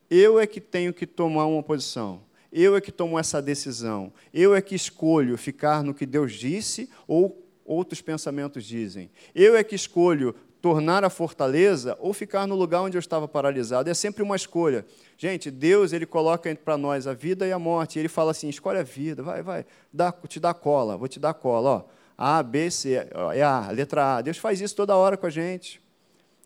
[0.07, 2.21] eu é que tenho que tomar uma posição.
[2.53, 4.13] Eu é que tomo essa decisão.
[4.31, 9.09] Eu é que escolho ficar no que Deus disse ou outros pensamentos dizem.
[9.33, 10.35] Eu é que escolho
[10.65, 13.87] tornar a fortaleza ou ficar no lugar onde eu estava paralisado.
[13.87, 14.83] É sempre uma escolha.
[15.15, 17.97] Gente, Deus ele coloca para nós a vida e a morte.
[17.97, 21.19] E ele fala assim: escolhe a vida, vai, vai, dá, te dá cola, vou te
[21.19, 21.69] dar cola.
[21.69, 21.83] Ó.
[22.17, 22.93] A, B, C,
[23.35, 24.21] é a, letra A.
[24.23, 25.79] Deus faz isso toda hora com a gente.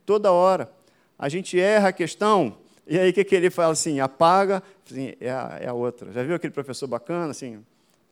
[0.05, 0.69] Toda hora.
[1.17, 4.01] A gente erra a questão, e aí o que, que ele fala assim?
[4.01, 6.11] Apaga, assim, é, a, é a outra.
[6.11, 7.63] Já viu aquele professor bacana, assim,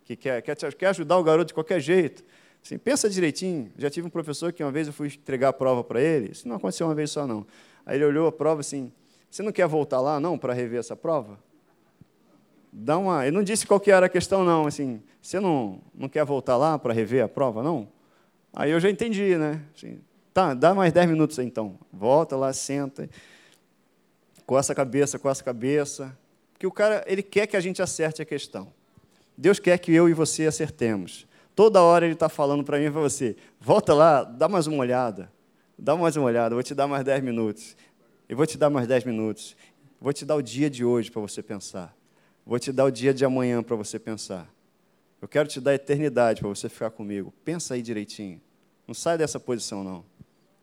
[0.05, 2.23] que quer, quer, quer ajudar o garoto de qualquer jeito?
[2.63, 3.71] Assim, pensa direitinho.
[3.77, 6.47] Já tive um professor que uma vez eu fui entregar a prova para ele, isso
[6.47, 7.45] não aconteceu uma vez só, não.
[7.85, 8.91] Aí ele olhou a prova assim,
[9.29, 11.39] você não quer voltar lá, não, para rever essa prova?
[12.71, 13.25] Dá uma...
[13.25, 14.67] Ele não disse qual que era a questão, não.
[14.67, 17.87] Assim, você não, não quer voltar lá para rever a prova, não?
[18.53, 19.61] Aí eu já entendi, né?
[19.75, 19.99] Assim,
[20.33, 21.77] tá, dá mais 10 minutos então.
[21.91, 23.09] Volta lá, senta,
[24.45, 26.17] coça a cabeça, coça a cabeça.
[26.53, 28.71] Porque o cara, ele quer que a gente acerte a questão.
[29.37, 31.26] Deus quer que eu e você acertemos.
[31.57, 34.77] Toda hora ele está falando para mim e para você: volta lá, dá mais uma
[34.77, 35.33] olhada.
[35.75, 37.75] Dá mais uma olhada, vou te dar mais 10 minutos.
[38.29, 39.57] Eu vou te dar mais 10 minutos.
[39.99, 41.97] Vou te dar o dia de hoje para você pensar.
[42.45, 44.47] Vou te dar o dia de amanhã para você pensar.
[45.19, 47.33] Eu quero te dar a eternidade para você ficar comigo.
[47.43, 48.39] Pensa aí direitinho.
[48.87, 50.05] Não sai dessa posição, não.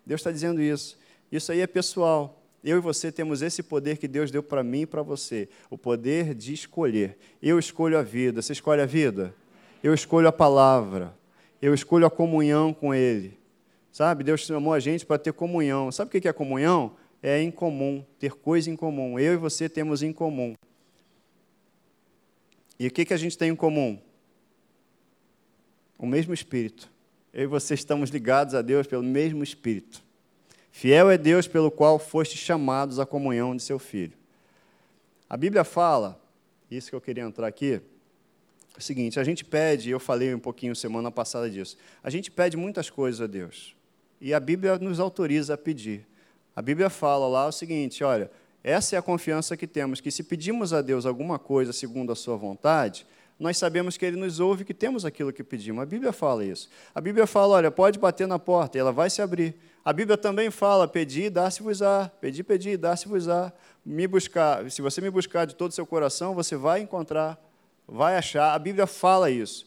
[0.06, 0.96] Deus está dizendo isso.
[1.30, 2.40] Isso aí é pessoal.
[2.62, 5.48] Eu e você temos esse poder que Deus deu para mim e para você.
[5.68, 7.18] O poder de escolher.
[7.42, 8.40] Eu escolho a vida.
[8.40, 9.34] Você escolhe a vida?
[9.84, 11.14] Eu escolho a palavra.
[11.60, 13.38] Eu escolho a comunhão com Ele.
[13.92, 14.24] Sabe?
[14.24, 15.92] Deus chamou a gente para ter comunhão.
[15.92, 16.96] Sabe o que é comunhão?
[17.22, 19.18] É em comum, ter coisa em comum.
[19.18, 20.54] Eu e você temos em comum.
[22.78, 24.00] E o que, que a gente tem em comum?
[25.98, 26.90] O mesmo Espírito.
[27.30, 30.02] Eu e você estamos ligados a Deus pelo mesmo Espírito.
[30.72, 34.16] Fiel é Deus pelo qual foste chamados à comunhão de seu Filho.
[35.28, 36.18] A Bíblia fala,
[36.70, 37.82] isso que eu queria entrar aqui,
[38.74, 42.30] é o seguinte: a gente pede, eu falei um pouquinho semana passada disso, a gente
[42.30, 43.76] pede muitas coisas a Deus.
[44.20, 46.06] E a Bíblia nos autoriza a pedir.
[46.56, 48.30] A Bíblia fala lá o seguinte: olha,
[48.62, 52.16] essa é a confiança que temos, que se pedimos a Deus alguma coisa segundo a
[52.16, 53.06] Sua vontade,
[53.38, 55.82] nós sabemos que Ele nos ouve, que temos aquilo que pedimos.
[55.82, 56.68] A Bíblia fala isso.
[56.94, 59.54] A Bíblia fala: olha, pode bater na porta e ela vai se abrir.
[59.84, 62.10] A Bíblia também fala: pedi, dá-se-vos-á.
[62.20, 63.52] Pedi, pedi, dá-se-vos-á.
[63.84, 67.38] Me buscar, se você me buscar de todo o seu coração, você vai encontrar,
[67.86, 68.54] vai achar.
[68.54, 69.66] A Bíblia fala isso.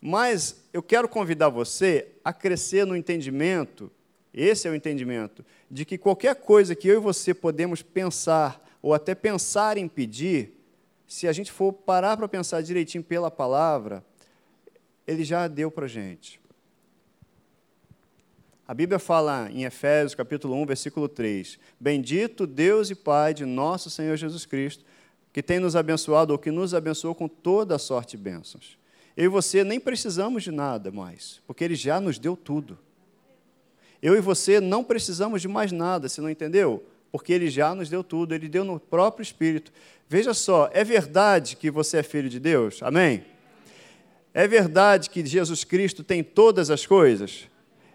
[0.00, 3.90] Mas eu quero convidar você a crescer no entendimento
[4.36, 8.92] esse é o entendimento de que qualquer coisa que eu e você podemos pensar ou
[8.92, 10.52] até pensar em pedir,
[11.08, 14.04] se a gente for parar para pensar direitinho pela palavra,
[15.06, 16.38] ele já deu para a gente.
[18.68, 23.88] A Bíblia fala em Efésios, capítulo 1, versículo 3: Bendito Deus e Pai de nosso
[23.88, 24.84] Senhor Jesus Cristo,
[25.36, 28.78] que tem nos abençoado ou que nos abençoou com toda a sorte de bênçãos.
[29.14, 32.78] Eu e você nem precisamos de nada mais, porque Ele já nos deu tudo.
[34.00, 36.82] Eu e você não precisamos de mais nada, você não entendeu?
[37.12, 39.70] Porque Ele já nos deu tudo, Ele deu no próprio Espírito.
[40.08, 42.82] Veja só, é verdade que você é filho de Deus?
[42.82, 43.22] Amém?
[44.32, 47.46] É verdade que Jesus Cristo tem todas as coisas?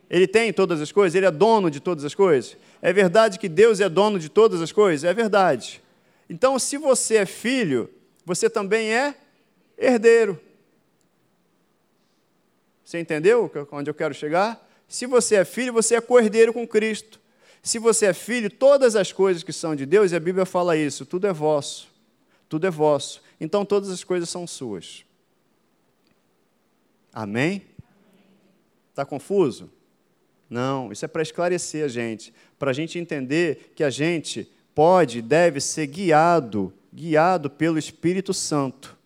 [0.07, 1.15] Ele tem todas as coisas?
[1.15, 2.55] Ele é dono de todas as coisas?
[2.83, 5.03] É verdade que Deus é dono de todas as coisas?
[5.03, 5.81] É verdade.
[6.31, 7.89] Então, se você é filho,
[8.25, 9.17] você também é
[9.77, 10.39] herdeiro.
[12.85, 14.65] Você entendeu onde eu quero chegar?
[14.87, 17.19] Se você é filho, você é cordeiro com Cristo.
[17.61, 20.77] Se você é filho, todas as coisas que são de Deus, e a Bíblia fala
[20.77, 21.89] isso, tudo é vosso.
[22.47, 23.21] Tudo é vosso.
[23.37, 25.03] Então todas as coisas são suas.
[27.11, 27.65] Amém?
[28.89, 29.69] Está confuso?
[30.49, 35.21] Não, isso é para esclarecer a gente, para a gente entender que a gente pode
[35.21, 38.97] deve ser guiado, guiado pelo Espírito Santo,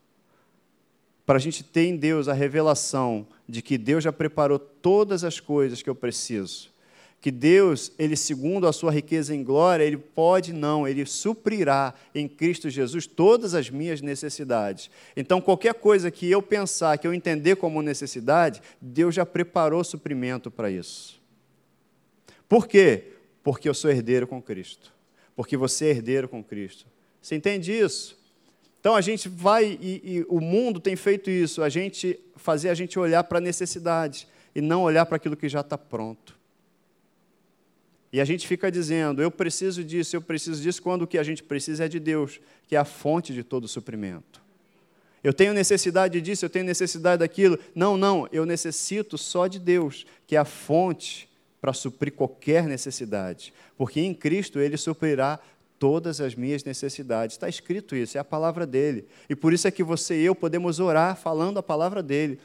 [1.25, 5.39] para a gente ter em Deus a revelação de que Deus já preparou todas as
[5.39, 6.73] coisas que eu preciso.
[7.19, 12.28] Que Deus, ele segundo a sua riqueza em glória, ele pode não, ele suprirá em
[12.28, 14.91] Cristo Jesus todas as minhas necessidades.
[15.17, 20.51] Então, qualquer coisa que eu pensar, que eu entender como necessidade, Deus já preparou suprimento
[20.51, 21.19] para isso.
[22.47, 23.13] Por quê?
[23.43, 24.94] Porque eu sou herdeiro com Cristo.
[25.36, 26.86] Porque você é herdeiro com Cristo.
[27.21, 28.17] Você entende isso?
[28.80, 32.76] Então a gente vai e, e, o mundo tem feito isso, a gente fazer a
[32.76, 36.38] gente olhar para a necessidade e não olhar para aquilo que já está pronto.
[38.13, 41.24] E a gente fica dizendo, eu preciso disso, eu preciso disso, quando o que a
[41.24, 44.41] gente precisa é de Deus, que é a fonte de todo o suprimento.
[45.24, 47.58] Eu tenho necessidade disso, eu tenho necessidade daquilo.
[47.74, 51.28] Não, não, eu necessito só de Deus, que é a fonte
[51.65, 53.51] para suprir qualquer necessidade.
[53.75, 55.39] Porque em Cristo Ele suprirá
[55.80, 57.36] todas as minhas necessidades.
[57.36, 59.08] Está escrito isso, é a palavra dele.
[59.28, 62.38] E por isso é que você e eu podemos orar falando a palavra dele.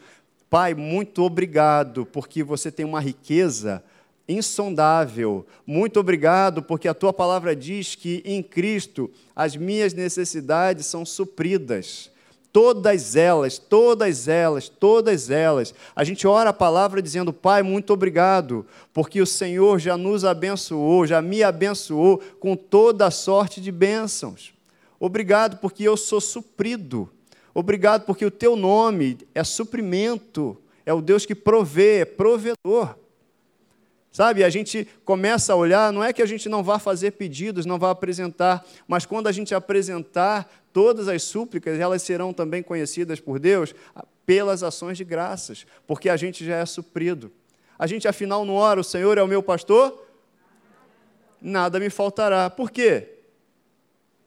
[0.49, 3.85] Pai, muito obrigado, porque você tem uma riqueza
[4.27, 5.47] insondável.
[5.67, 12.11] Muito obrigado, porque a tua palavra diz que em Cristo as minhas necessidades são supridas.
[12.53, 15.73] Todas elas, todas elas, todas elas.
[15.95, 21.07] A gente ora a palavra dizendo, Pai, muito obrigado, porque o Senhor já nos abençoou,
[21.07, 24.53] já me abençoou com toda a sorte de bênçãos.
[24.99, 27.09] Obrigado, porque eu sou suprido.
[27.55, 32.97] Obrigado, porque o teu nome é suprimento, é o Deus que provê, é provedor.
[34.13, 37.65] Sabe, a gente começa a olhar, não é que a gente não vá fazer pedidos,
[37.65, 43.21] não vá apresentar, mas quando a gente apresentar todas as súplicas, elas serão também conhecidas
[43.21, 43.73] por Deus
[44.27, 47.31] pelas ações de graças, porque a gente já é suprido.
[47.79, 50.07] A gente afinal não ora, o Senhor é o meu pastor?
[51.41, 52.51] Nada me faltará.
[52.51, 53.17] Por quê?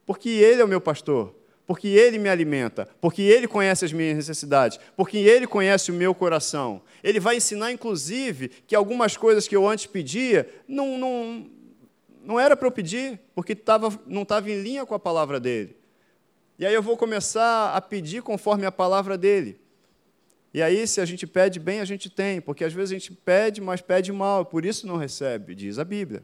[0.05, 1.35] Porque Ele é o meu pastor
[1.73, 6.13] porque Ele me alimenta, porque Ele conhece as minhas necessidades, porque Ele conhece o meu
[6.13, 6.83] coração.
[7.03, 11.49] Ele vai ensinar, inclusive, que algumas coisas que eu antes pedia não, não,
[12.23, 15.75] não era para eu pedir, porque tava, não estava em linha com a palavra dele.
[16.59, 19.59] E aí eu vou começar a pedir conforme a palavra dele.
[20.53, 23.13] E aí, se a gente pede bem, a gente tem, porque às vezes a gente
[23.13, 26.23] pede, mas pede mal, por isso não recebe, diz a Bíblia.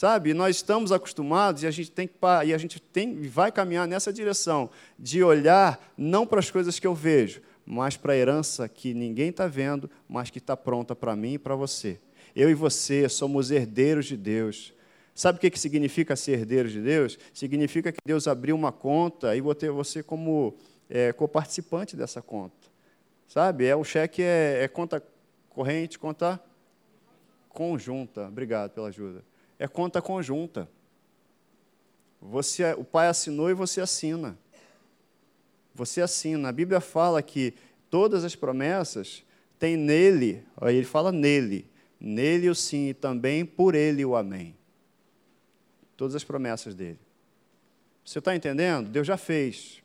[0.00, 0.32] Sabe?
[0.32, 2.14] Nós estamos acostumados e a gente tem que
[2.46, 6.86] e a gente tem vai caminhar nessa direção de olhar não para as coisas que
[6.86, 11.14] eu vejo, mas para a herança que ninguém está vendo, mas que está pronta para
[11.14, 12.00] mim e para você.
[12.34, 14.72] Eu e você somos herdeiros de Deus.
[15.14, 17.18] Sabe o que significa ser herdeiro de Deus?
[17.34, 20.56] Significa que Deus abriu uma conta e botou você como
[20.88, 22.56] é, coparticipante dessa conta.
[23.28, 23.66] Sabe?
[23.66, 25.02] É o cheque é, é conta
[25.50, 26.40] corrente, conta
[27.50, 28.28] conjunta.
[28.28, 29.28] Obrigado pela ajuda
[29.60, 30.66] é conta conjunta.
[32.18, 34.36] Você, o pai assinou e você assina.
[35.74, 36.48] Você assina.
[36.48, 37.52] A Bíblia fala que
[37.90, 39.22] todas as promessas
[39.58, 41.68] têm nele, aí ele fala nele,
[42.00, 44.56] nele o sim e também por ele o amém.
[45.94, 46.98] Todas as promessas dele.
[48.02, 48.88] Você está entendendo?
[48.88, 49.82] Deus já fez.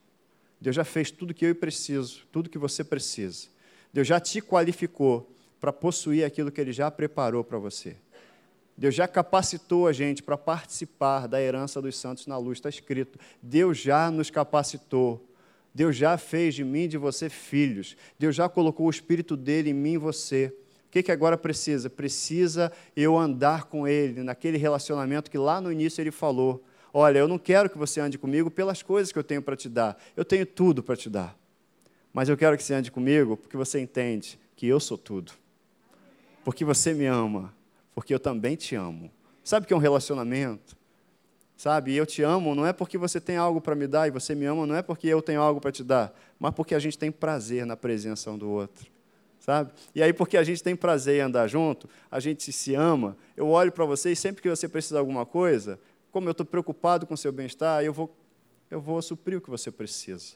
[0.60, 3.50] Deus já fez tudo que eu preciso, tudo que você precisa.
[3.92, 7.98] Deus já te qualificou para possuir aquilo que ele já preparou para você.
[8.78, 13.18] Deus já capacitou a gente para participar da herança dos santos na luz, está escrito.
[13.42, 15.26] Deus já nos capacitou.
[15.74, 17.96] Deus já fez de mim e de você filhos.
[18.20, 20.54] Deus já colocou o Espírito dele em mim e você.
[20.88, 21.90] O que, que agora precisa?
[21.90, 26.64] Precisa eu andar com ele naquele relacionamento que lá no início ele falou.
[26.94, 29.68] Olha, eu não quero que você ande comigo pelas coisas que eu tenho para te
[29.68, 30.02] dar.
[30.16, 31.38] Eu tenho tudo para te dar.
[32.14, 35.34] Mas eu quero que você ande comigo porque você entende que eu sou tudo.
[36.44, 37.54] Porque você me ama
[37.96, 39.10] porque eu também te amo.
[39.44, 40.78] Sabe o que é um relacionamento?
[41.58, 44.36] Sabe, eu te amo não é porque você tem algo para me dar e você
[44.36, 46.98] me ama não é porque eu tenho algo para te dar, mas porque a gente
[46.98, 48.94] tem prazer na presença um do outro.
[49.40, 49.72] Sabe?
[49.94, 53.48] E aí, porque a gente tem prazer em andar junto, a gente se ama, eu
[53.48, 55.80] olho para você e sempre que você precisa de alguma coisa,
[56.12, 58.14] como eu estou preocupado com o seu bem-estar, eu vou,
[58.72, 60.34] eu vou suprir o que você precisa.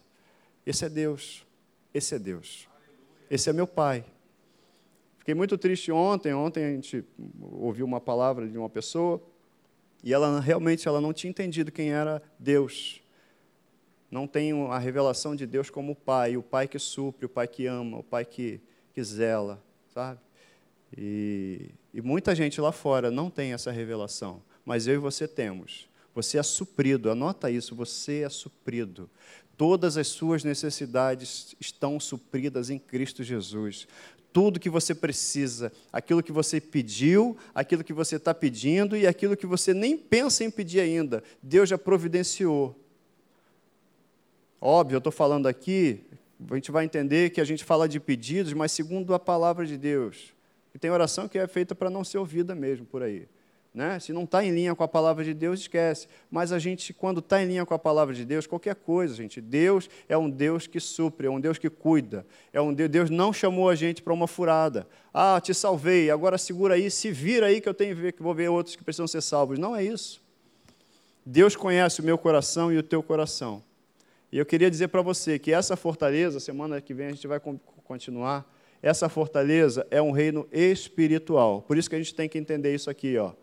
[0.66, 1.46] Esse é Deus.
[1.94, 2.68] Esse é Deus.
[3.30, 4.06] Esse é meu Pai.
[5.20, 6.34] Fiquei muito triste ontem.
[6.34, 7.06] Ontem a gente
[7.52, 9.22] ouviu uma palavra de uma pessoa
[10.04, 13.02] e ela realmente ela não tinha entendido quem era Deus.
[14.10, 17.48] Não tem a revelação de Deus como o Pai, o Pai que supre, o Pai
[17.48, 18.60] que ama, o Pai que,
[18.94, 20.20] que zela, sabe?
[20.98, 25.88] E, e muita gente lá fora não tem essa revelação, mas eu e você temos.
[26.16, 29.08] Você é suprido, anota isso, você é suprido.
[29.56, 33.88] Todas as suas necessidades estão supridas em Cristo Jesus
[34.32, 39.36] tudo que você precisa, aquilo que você pediu, aquilo que você está pedindo e aquilo
[39.36, 41.24] que você nem pensa em pedir ainda.
[41.42, 42.78] Deus já providenciou.
[44.62, 46.02] Óbvio, eu estou falando aqui,
[46.50, 49.78] a gente vai entender que a gente fala de pedidos, mas segundo a palavra de
[49.78, 50.34] Deus.
[50.74, 53.28] E tem oração que é feita para não ser ouvida mesmo por aí.
[53.74, 54.00] Né?
[54.00, 56.08] Se não está em linha com a palavra de Deus, esquece.
[56.30, 59.40] Mas a gente, quando está em linha com a palavra de Deus, qualquer coisa, gente,
[59.40, 62.26] Deus é um Deus que supre, é um Deus que cuida.
[62.52, 64.88] É um Deus, Deus não chamou a gente para uma furada.
[65.14, 68.50] Ah, te salvei, agora segura aí, se vira aí que eu tenho que vou ver
[68.50, 69.60] outros que precisam ser salvos.
[69.60, 70.22] Não é isso.
[71.24, 73.62] Deus conhece o meu coração e o teu coração.
[74.32, 77.40] E eu queria dizer para você que essa fortaleza, semana que vem a gente vai
[77.84, 78.52] continuar,
[78.82, 81.62] essa fortaleza é um reino espiritual.
[81.62, 83.34] Por isso que a gente tem que entender isso aqui, ó.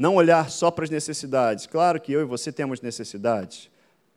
[0.00, 1.66] Não olhar só para as necessidades.
[1.66, 3.68] Claro que eu e você temos necessidades.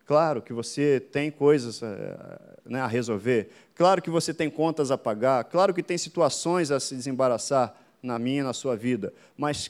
[0.05, 2.17] Claro que você tem coisas eh,
[2.65, 3.49] né, a resolver.
[3.75, 5.43] Claro que você tem contas a pagar.
[5.43, 9.13] Claro que tem situações a se desembaraçar na minha e na sua vida.
[9.35, 9.69] Mas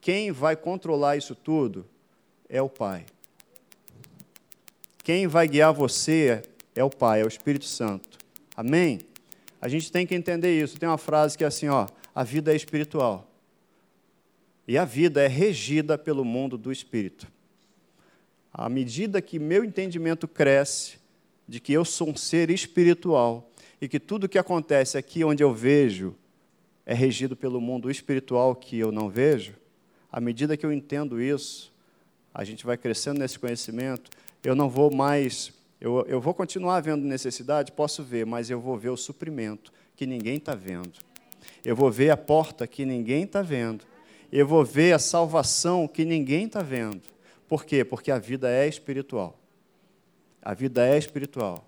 [0.00, 1.84] quem vai controlar isso tudo
[2.48, 3.04] é o Pai.
[5.04, 6.40] Quem vai guiar você
[6.74, 8.18] é o Pai, é o Espírito Santo.
[8.56, 9.00] Amém?
[9.60, 10.78] A gente tem que entender isso.
[10.78, 13.28] Tem uma frase que é assim, ó, a vida é espiritual.
[14.72, 17.28] E a vida é regida pelo mundo do espírito.
[18.50, 20.96] À medida que meu entendimento cresce
[21.46, 23.50] de que eu sou um ser espiritual
[23.82, 26.16] e que tudo que acontece aqui onde eu vejo
[26.86, 29.52] é regido pelo mundo espiritual que eu não vejo,
[30.10, 31.70] à medida que eu entendo isso,
[32.32, 34.10] a gente vai crescendo nesse conhecimento,
[34.42, 37.72] eu não vou mais eu, eu vou continuar vendo necessidade?
[37.72, 40.94] Posso ver, mas eu vou ver o suprimento que ninguém está vendo.
[41.62, 43.91] Eu vou ver a porta que ninguém está vendo.
[44.32, 47.02] Eu vou ver a salvação que ninguém está vendo.
[47.46, 47.84] Por quê?
[47.84, 49.38] Porque a vida é espiritual.
[50.40, 51.64] A vida é espiritual.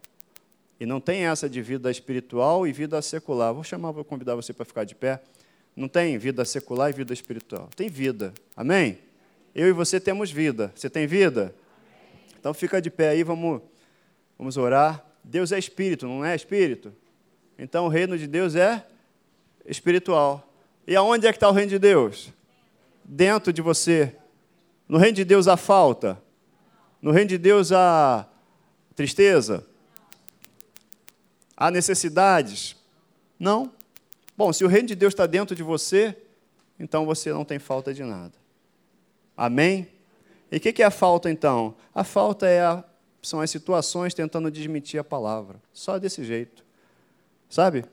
[0.80, 3.52] E não tem essa de vida espiritual e vida secular.
[3.52, 5.22] Vou chamar, vou convidar você para ficar de pé.
[5.76, 7.68] Não tem vida secular e vida espiritual.
[7.76, 8.32] Tem vida.
[8.56, 8.98] Amém?
[9.54, 10.72] Eu e você temos vida.
[10.74, 11.54] Você tem vida?
[12.40, 13.60] Então fica de pé aí, vamos
[14.38, 15.04] Vamos orar.
[15.22, 16.92] Deus é espírito, não é espírito?
[17.58, 18.84] Então o reino de Deus é
[19.64, 20.52] espiritual.
[20.86, 22.32] E aonde é que está o reino de Deus?
[23.04, 24.16] Dentro de você.
[24.88, 26.20] No reino de Deus há falta.
[27.00, 28.26] No reino de Deus há
[28.94, 29.66] tristeza.
[31.56, 32.76] Há necessidades.
[33.38, 33.72] Não.
[34.36, 36.16] Bom, se o reino de Deus está dentro de você,
[36.78, 38.34] então você não tem falta de nada.
[39.36, 39.88] Amém?
[40.50, 41.74] E o que é a falta então?
[41.94, 42.84] A falta é a
[43.26, 45.60] são as situações tentando desmentir a palavra.
[45.72, 46.64] Só desse jeito.
[47.48, 47.84] Sabe?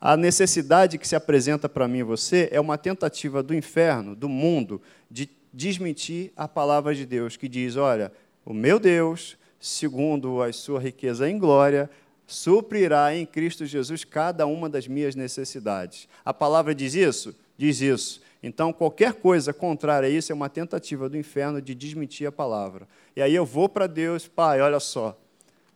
[0.00, 4.28] A necessidade que se apresenta para mim e você é uma tentativa do inferno, do
[4.28, 4.80] mundo,
[5.10, 8.10] de desmentir a palavra de Deus, que diz: olha,
[8.44, 11.90] o meu Deus, segundo a sua riqueza em glória,
[12.26, 16.08] suprirá em Cristo Jesus cada uma das minhas necessidades.
[16.24, 17.34] A palavra diz isso?
[17.58, 18.22] Diz isso.
[18.42, 22.88] Então, qualquer coisa contrária a isso é uma tentativa do inferno de desmentir a palavra.
[23.14, 25.18] E aí eu vou para Deus, Pai, olha só,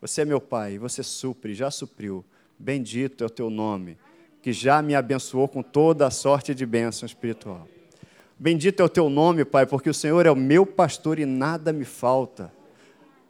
[0.00, 2.24] você é meu Pai, você supre, já supriu.
[2.58, 3.98] Bendito é o teu nome,
[4.44, 7.66] que já me abençoou com toda a sorte de bênção espiritual.
[8.38, 11.72] Bendito é o teu nome, Pai, porque o Senhor é o meu pastor e nada
[11.72, 12.52] me falta.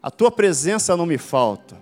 [0.02, 1.76] A tua presença não me falta.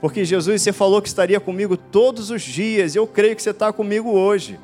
[0.00, 3.50] Porque Jesus, você falou que estaria comigo todos os dias, e eu creio que você
[3.50, 4.56] está comigo hoje.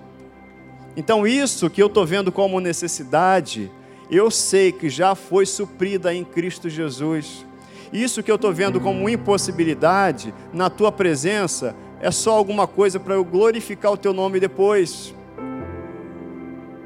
[0.96, 3.68] Então, isso que eu estou vendo como necessidade,
[4.08, 7.44] eu sei que já foi suprida em Cristo Jesus.
[7.92, 13.14] Isso que eu estou vendo como impossibilidade, na tua presença, é só alguma coisa para
[13.14, 15.14] eu glorificar o teu nome depois.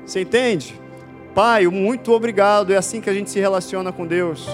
[0.05, 0.81] Você entende?
[1.35, 2.73] Pai, muito obrigado.
[2.73, 4.49] É assim que a gente se relaciona com Deus.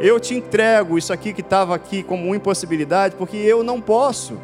[0.00, 4.38] Eu te entrego isso aqui que estava aqui como impossibilidade, porque eu não posso.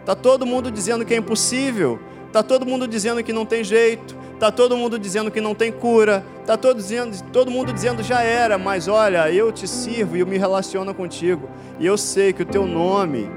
[0.00, 1.98] Está todo mundo dizendo que é impossível.
[2.26, 5.72] Está todo mundo dizendo que não tem jeito, está todo mundo dizendo que não tem
[5.72, 10.20] cura, está todo, dizendo, todo mundo dizendo já era, mas olha, eu te sirvo e
[10.20, 11.50] eu me relaciono contigo,
[11.80, 13.28] e eu sei que o teu nome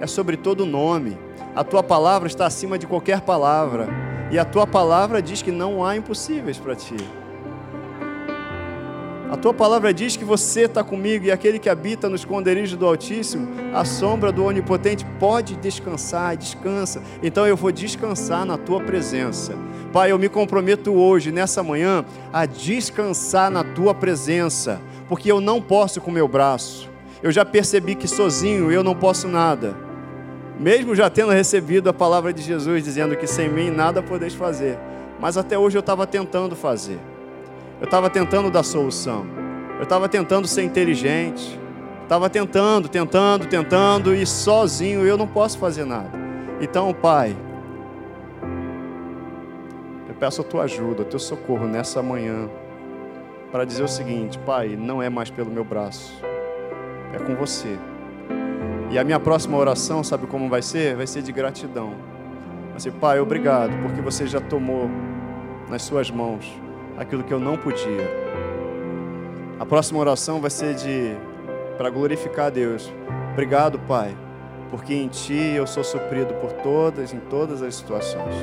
[0.00, 1.18] é sobre todo nome,
[1.54, 3.88] a tua palavra está acima de qualquer palavra,
[4.30, 6.96] e a tua palavra diz que não há impossíveis para ti.
[9.30, 12.84] A tua palavra diz que você está comigo e aquele que habita no esconderijo do
[12.84, 17.00] Altíssimo, a sombra do Onipotente, pode descansar, descansa.
[17.22, 19.54] Então eu vou descansar na tua presença.
[19.92, 25.62] Pai, eu me comprometo hoje, nessa manhã, a descansar na tua presença, porque eu não
[25.62, 26.90] posso com meu braço.
[27.22, 29.89] Eu já percebi que sozinho eu não posso nada.
[30.60, 34.78] Mesmo já tendo recebido a palavra de Jesus dizendo que sem mim nada podeis fazer.
[35.18, 36.98] Mas até hoje eu estava tentando fazer.
[37.80, 39.26] Eu estava tentando dar solução.
[39.78, 41.58] Eu estava tentando ser inteligente.
[42.02, 46.10] Estava tentando, tentando, tentando e sozinho eu não posso fazer nada.
[46.60, 47.34] Então, Pai,
[50.06, 52.50] eu peço a tua ajuda, o teu socorro nessa manhã
[53.50, 56.20] para dizer o seguinte: Pai, não é mais pelo meu braço,
[57.14, 57.78] é com você.
[58.90, 60.96] E a minha próxima oração, sabe como vai ser?
[60.96, 61.94] Vai ser de gratidão.
[62.72, 64.90] Vai ser, Pai, obrigado, porque você já tomou
[65.68, 66.52] nas suas mãos
[66.98, 68.10] aquilo que eu não podia.
[69.60, 71.14] A próxima oração vai ser de
[71.78, 72.92] para glorificar a Deus.
[73.32, 74.16] Obrigado, Pai,
[74.72, 78.34] porque em Ti eu sou suprido por todas, em todas as situações.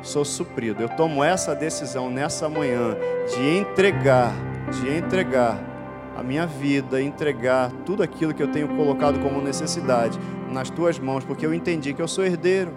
[0.00, 0.80] Sou suprido.
[0.80, 2.96] Eu tomo essa decisão nessa manhã
[3.34, 4.32] de entregar,
[4.70, 5.73] de entregar
[6.16, 10.18] a minha vida, entregar tudo aquilo que eu tenho colocado como necessidade
[10.52, 12.72] nas tuas mãos, porque eu entendi que eu sou herdeiro.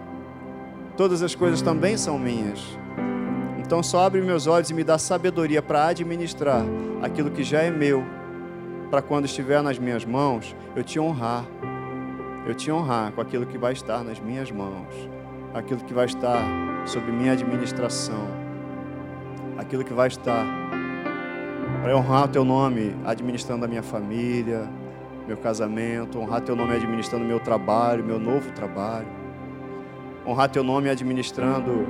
[0.95, 2.77] Todas as coisas também são minhas.
[3.59, 6.63] Então só abre meus olhos e me dá sabedoria para administrar
[7.01, 8.03] aquilo que já é meu,
[8.89, 11.45] para quando estiver nas minhas mãos, eu te honrar.
[12.47, 14.87] Eu te honrar com aquilo que vai estar nas minhas mãos,
[15.53, 16.41] aquilo que vai estar
[16.85, 18.25] sob minha administração,
[19.57, 20.45] aquilo que vai estar
[21.81, 24.67] para honrar o teu nome administrando a minha família,
[25.27, 29.17] meu casamento, honrar teu nome administrando meu trabalho, meu novo trabalho
[30.27, 31.87] honrar teu nome administrando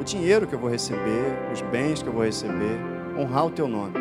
[0.00, 2.80] o dinheiro que eu vou receber, os bens que eu vou receber,
[3.18, 3.94] honrar o teu nome.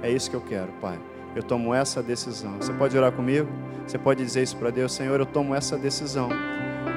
[0.00, 0.98] É isso que eu quero, Pai.
[1.34, 2.56] Eu tomo essa decisão.
[2.60, 3.48] Você pode orar comigo?
[3.84, 6.28] Você pode dizer isso para Deus, Senhor, eu tomo essa decisão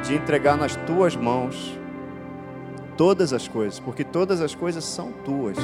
[0.04, 1.78] de entregar nas tuas mãos
[2.96, 5.58] todas as coisas, porque todas as coisas são tuas.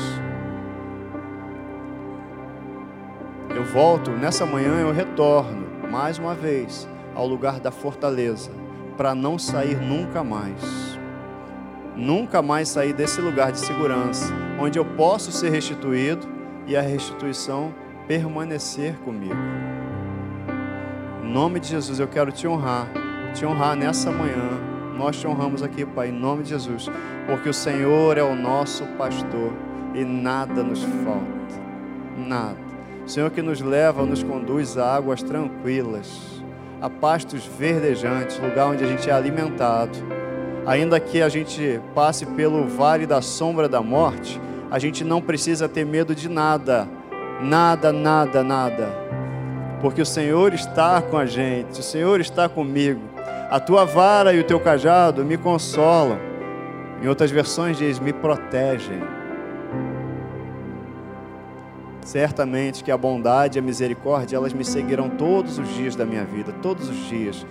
[3.71, 8.51] Volto, nessa manhã eu retorno mais uma vez ao lugar da fortaleza,
[8.97, 10.99] para não sair nunca mais.
[11.95, 16.27] Nunca mais sair desse lugar de segurança, onde eu posso ser restituído
[16.67, 17.73] e a restituição
[18.07, 19.35] permanecer comigo.
[21.23, 22.87] Em nome de Jesus, eu quero te honrar,
[23.33, 24.49] te honrar nessa manhã.
[24.97, 26.89] Nós te honramos aqui, Pai, em nome de Jesus,
[27.27, 29.53] porque o Senhor é o nosso pastor
[29.93, 31.25] e nada nos falta.
[32.17, 32.64] Nada.
[33.05, 36.43] Senhor que nos leva, nos conduz a águas tranquilas,
[36.81, 39.97] a pastos verdejantes, lugar onde a gente é alimentado.
[40.65, 44.41] Ainda que a gente passe pelo vale da sombra da morte,
[44.71, 46.87] a gente não precisa ter medo de nada,
[47.39, 48.89] nada, nada, nada,
[49.79, 53.01] porque o Senhor está com a gente, o Senhor está comigo.
[53.51, 56.17] A tua vara e o teu cajado me consolam.
[57.03, 58.99] Em outras versões diz: me protegem.
[62.05, 66.23] Certamente que a bondade e a misericórdia, elas me seguirão todos os dias da minha
[66.23, 67.43] vida, todos os dias.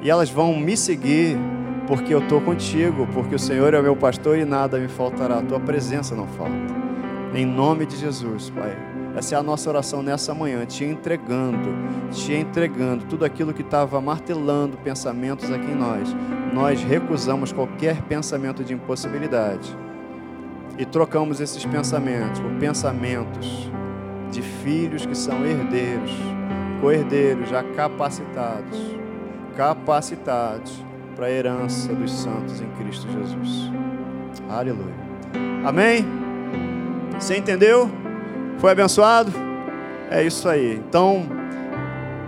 [0.00, 1.36] E elas vão me seguir
[1.88, 5.40] porque eu estou contigo, porque o Senhor é o meu pastor e nada me faltará.
[5.40, 6.54] A tua presença não falta.
[7.34, 8.78] Em nome de Jesus, Pai.
[9.16, 11.74] Essa é a nossa oração nessa manhã, te entregando,
[12.12, 16.14] te entregando tudo aquilo que estava martelando pensamentos aqui em nós.
[16.54, 19.76] Nós recusamos qualquer pensamento de impossibilidade
[20.78, 23.70] e trocamos esses pensamentos por pensamentos
[24.30, 26.10] de filhos que são herdeiros,
[26.80, 28.78] co-herdeiros já capacitados,
[29.56, 33.72] capacitados para a herança dos santos em Cristo Jesus.
[34.50, 34.94] Aleluia.
[35.64, 36.04] Amém?
[37.18, 37.90] Você entendeu?
[38.58, 39.32] Foi abençoado?
[40.10, 40.74] É isso aí.
[40.74, 41.26] Então,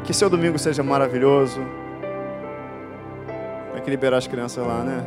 [0.04, 1.60] que seu domingo seja maravilhoso.
[3.74, 5.04] Tem que liberar as crianças lá, né?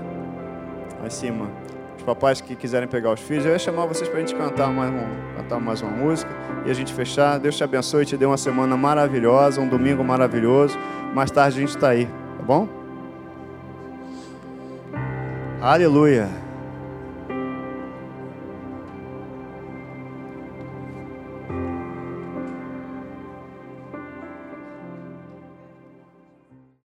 [1.00, 1.61] Lá em cima
[2.02, 4.72] os papais que quiserem pegar os filhos, eu ia chamar vocês para a gente cantar
[4.72, 6.32] mais, um, cantar mais uma música
[6.66, 7.40] e a gente fechar.
[7.40, 10.78] Deus te abençoe e te dê uma semana maravilhosa, um domingo maravilhoso.
[11.14, 12.68] Mais tarde a gente está aí, tá bom?
[15.62, 16.51] Aleluia.